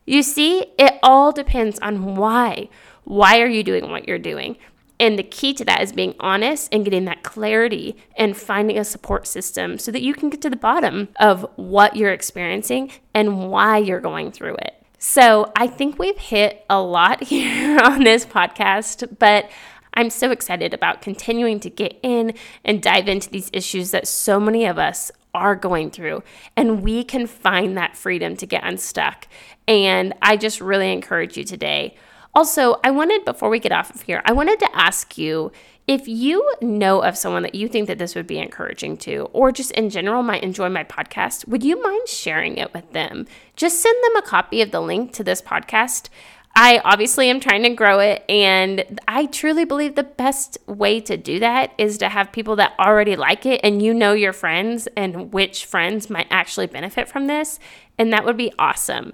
You 0.06 0.22
see, 0.22 0.72
it 0.78 0.98
all 1.02 1.32
depends 1.32 1.78
on 1.80 2.16
why. 2.16 2.70
Why 3.10 3.40
are 3.40 3.48
you 3.48 3.64
doing 3.64 3.90
what 3.90 4.06
you're 4.06 4.20
doing? 4.20 4.56
And 5.00 5.18
the 5.18 5.24
key 5.24 5.52
to 5.54 5.64
that 5.64 5.82
is 5.82 5.92
being 5.92 6.14
honest 6.20 6.68
and 6.70 6.84
getting 6.84 7.06
that 7.06 7.24
clarity 7.24 7.96
and 8.16 8.36
finding 8.36 8.78
a 8.78 8.84
support 8.84 9.26
system 9.26 9.80
so 9.80 9.90
that 9.90 10.02
you 10.02 10.14
can 10.14 10.30
get 10.30 10.40
to 10.42 10.48
the 10.48 10.54
bottom 10.54 11.08
of 11.18 11.44
what 11.56 11.96
you're 11.96 12.12
experiencing 12.12 12.92
and 13.12 13.50
why 13.50 13.78
you're 13.78 13.98
going 13.98 14.30
through 14.30 14.54
it. 14.60 14.80
So 15.00 15.50
I 15.56 15.66
think 15.66 15.98
we've 15.98 16.18
hit 16.18 16.64
a 16.70 16.80
lot 16.80 17.24
here 17.24 17.80
on 17.80 18.04
this 18.04 18.24
podcast, 18.24 19.18
but 19.18 19.50
I'm 19.92 20.08
so 20.08 20.30
excited 20.30 20.72
about 20.72 21.02
continuing 21.02 21.58
to 21.60 21.70
get 21.70 21.98
in 22.04 22.34
and 22.64 22.80
dive 22.80 23.08
into 23.08 23.28
these 23.28 23.50
issues 23.52 23.90
that 23.90 24.06
so 24.06 24.38
many 24.38 24.66
of 24.66 24.78
us 24.78 25.10
are 25.34 25.56
going 25.56 25.90
through, 25.90 26.22
and 26.56 26.82
we 26.82 27.02
can 27.02 27.26
find 27.26 27.76
that 27.76 27.96
freedom 27.96 28.36
to 28.36 28.46
get 28.46 28.62
unstuck. 28.62 29.26
And 29.66 30.14
I 30.22 30.36
just 30.36 30.60
really 30.60 30.92
encourage 30.92 31.36
you 31.36 31.42
today 31.42 31.96
also, 32.34 32.78
I 32.84 32.90
wanted, 32.90 33.24
before 33.24 33.48
we 33.50 33.58
get 33.58 33.72
off 33.72 33.94
of 33.94 34.02
here, 34.02 34.22
I 34.24 34.32
wanted 34.32 34.60
to 34.60 34.76
ask 34.76 35.18
you 35.18 35.50
if 35.86 36.06
you 36.06 36.48
know 36.62 37.02
of 37.02 37.16
someone 37.16 37.42
that 37.42 37.56
you 37.56 37.66
think 37.66 37.88
that 37.88 37.98
this 37.98 38.14
would 38.14 38.26
be 38.26 38.38
encouraging 38.38 38.96
to, 38.98 39.28
or 39.32 39.50
just 39.50 39.72
in 39.72 39.90
general 39.90 40.22
might 40.22 40.44
enjoy 40.44 40.68
my 40.68 40.84
podcast, 40.84 41.48
would 41.48 41.64
you 41.64 41.82
mind 41.82 42.06
sharing 42.06 42.58
it 42.58 42.72
with 42.72 42.92
them? 42.92 43.26
Just 43.56 43.82
send 43.82 43.96
them 44.04 44.16
a 44.16 44.22
copy 44.22 44.62
of 44.62 44.70
the 44.70 44.80
link 44.80 45.12
to 45.14 45.24
this 45.24 45.42
podcast. 45.42 46.08
I 46.54 46.80
obviously 46.84 47.28
am 47.30 47.40
trying 47.40 47.62
to 47.64 47.70
grow 47.70 47.98
it, 47.98 48.24
and 48.28 49.00
I 49.08 49.26
truly 49.26 49.64
believe 49.64 49.94
the 49.94 50.04
best 50.04 50.58
way 50.66 51.00
to 51.00 51.16
do 51.16 51.40
that 51.40 51.72
is 51.78 51.98
to 51.98 52.08
have 52.08 52.32
people 52.32 52.56
that 52.56 52.74
already 52.78 53.16
like 53.16 53.46
it 53.46 53.60
and 53.64 53.82
you 53.82 53.94
know 53.94 54.12
your 54.12 54.32
friends 54.32 54.88
and 54.96 55.32
which 55.32 55.64
friends 55.64 56.10
might 56.10 56.26
actually 56.30 56.66
benefit 56.66 57.08
from 57.08 57.26
this, 57.26 57.58
and 57.98 58.12
that 58.12 58.24
would 58.24 58.36
be 58.36 58.52
awesome. 58.58 59.12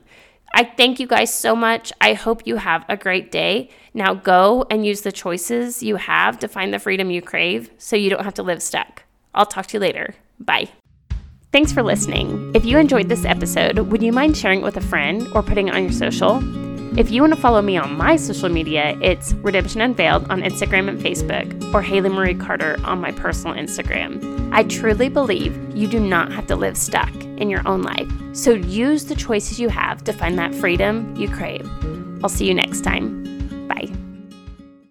I 0.54 0.64
thank 0.64 0.98
you 1.00 1.06
guys 1.06 1.34
so 1.34 1.54
much. 1.54 1.92
I 2.00 2.14
hope 2.14 2.46
you 2.46 2.56
have 2.56 2.84
a 2.88 2.96
great 2.96 3.30
day. 3.30 3.70
Now 3.94 4.14
go 4.14 4.66
and 4.70 4.86
use 4.86 5.02
the 5.02 5.12
choices 5.12 5.82
you 5.82 5.96
have 5.96 6.38
to 6.38 6.48
find 6.48 6.72
the 6.72 6.78
freedom 6.78 7.10
you 7.10 7.20
crave 7.20 7.70
so 7.78 7.96
you 7.96 8.10
don't 8.10 8.24
have 8.24 8.34
to 8.34 8.42
live 8.42 8.62
stuck. 8.62 9.04
I'll 9.34 9.46
talk 9.46 9.66
to 9.66 9.74
you 9.74 9.80
later. 9.80 10.14
Bye. 10.40 10.70
Thanks 11.52 11.72
for 11.72 11.82
listening. 11.82 12.52
If 12.54 12.64
you 12.64 12.78
enjoyed 12.78 13.08
this 13.08 13.24
episode, 13.24 13.78
would 13.78 14.02
you 14.02 14.12
mind 14.12 14.36
sharing 14.36 14.60
it 14.60 14.64
with 14.64 14.76
a 14.76 14.82
friend 14.82 15.26
or 15.34 15.42
putting 15.42 15.68
it 15.68 15.74
on 15.74 15.84
your 15.84 15.92
social? 15.92 16.65
If 16.96 17.10
you 17.10 17.20
want 17.20 17.34
to 17.34 17.40
follow 17.40 17.60
me 17.60 17.76
on 17.76 17.94
my 17.94 18.16
social 18.16 18.48
media, 18.48 18.98
it's 19.02 19.34
Redemption 19.34 19.82
Unveiled 19.82 20.30
on 20.30 20.40
Instagram 20.40 20.88
and 20.88 20.98
Facebook, 20.98 21.74
or 21.74 21.82
Haley 21.82 22.08
Marie 22.08 22.34
Carter 22.34 22.78
on 22.84 23.02
my 23.02 23.12
personal 23.12 23.54
Instagram. 23.54 24.50
I 24.50 24.62
truly 24.62 25.10
believe 25.10 25.54
you 25.76 25.88
do 25.88 26.00
not 26.00 26.32
have 26.32 26.46
to 26.46 26.56
live 26.56 26.74
stuck 26.74 27.14
in 27.14 27.50
your 27.50 27.60
own 27.68 27.82
life. 27.82 28.10
So 28.32 28.52
use 28.52 29.04
the 29.04 29.14
choices 29.14 29.60
you 29.60 29.68
have 29.68 30.04
to 30.04 30.12
find 30.14 30.38
that 30.38 30.54
freedom 30.54 31.14
you 31.16 31.28
crave. 31.28 31.70
I'll 32.22 32.30
see 32.30 32.46
you 32.46 32.54
next 32.54 32.80
time. 32.80 33.68
Bye. 33.68 33.92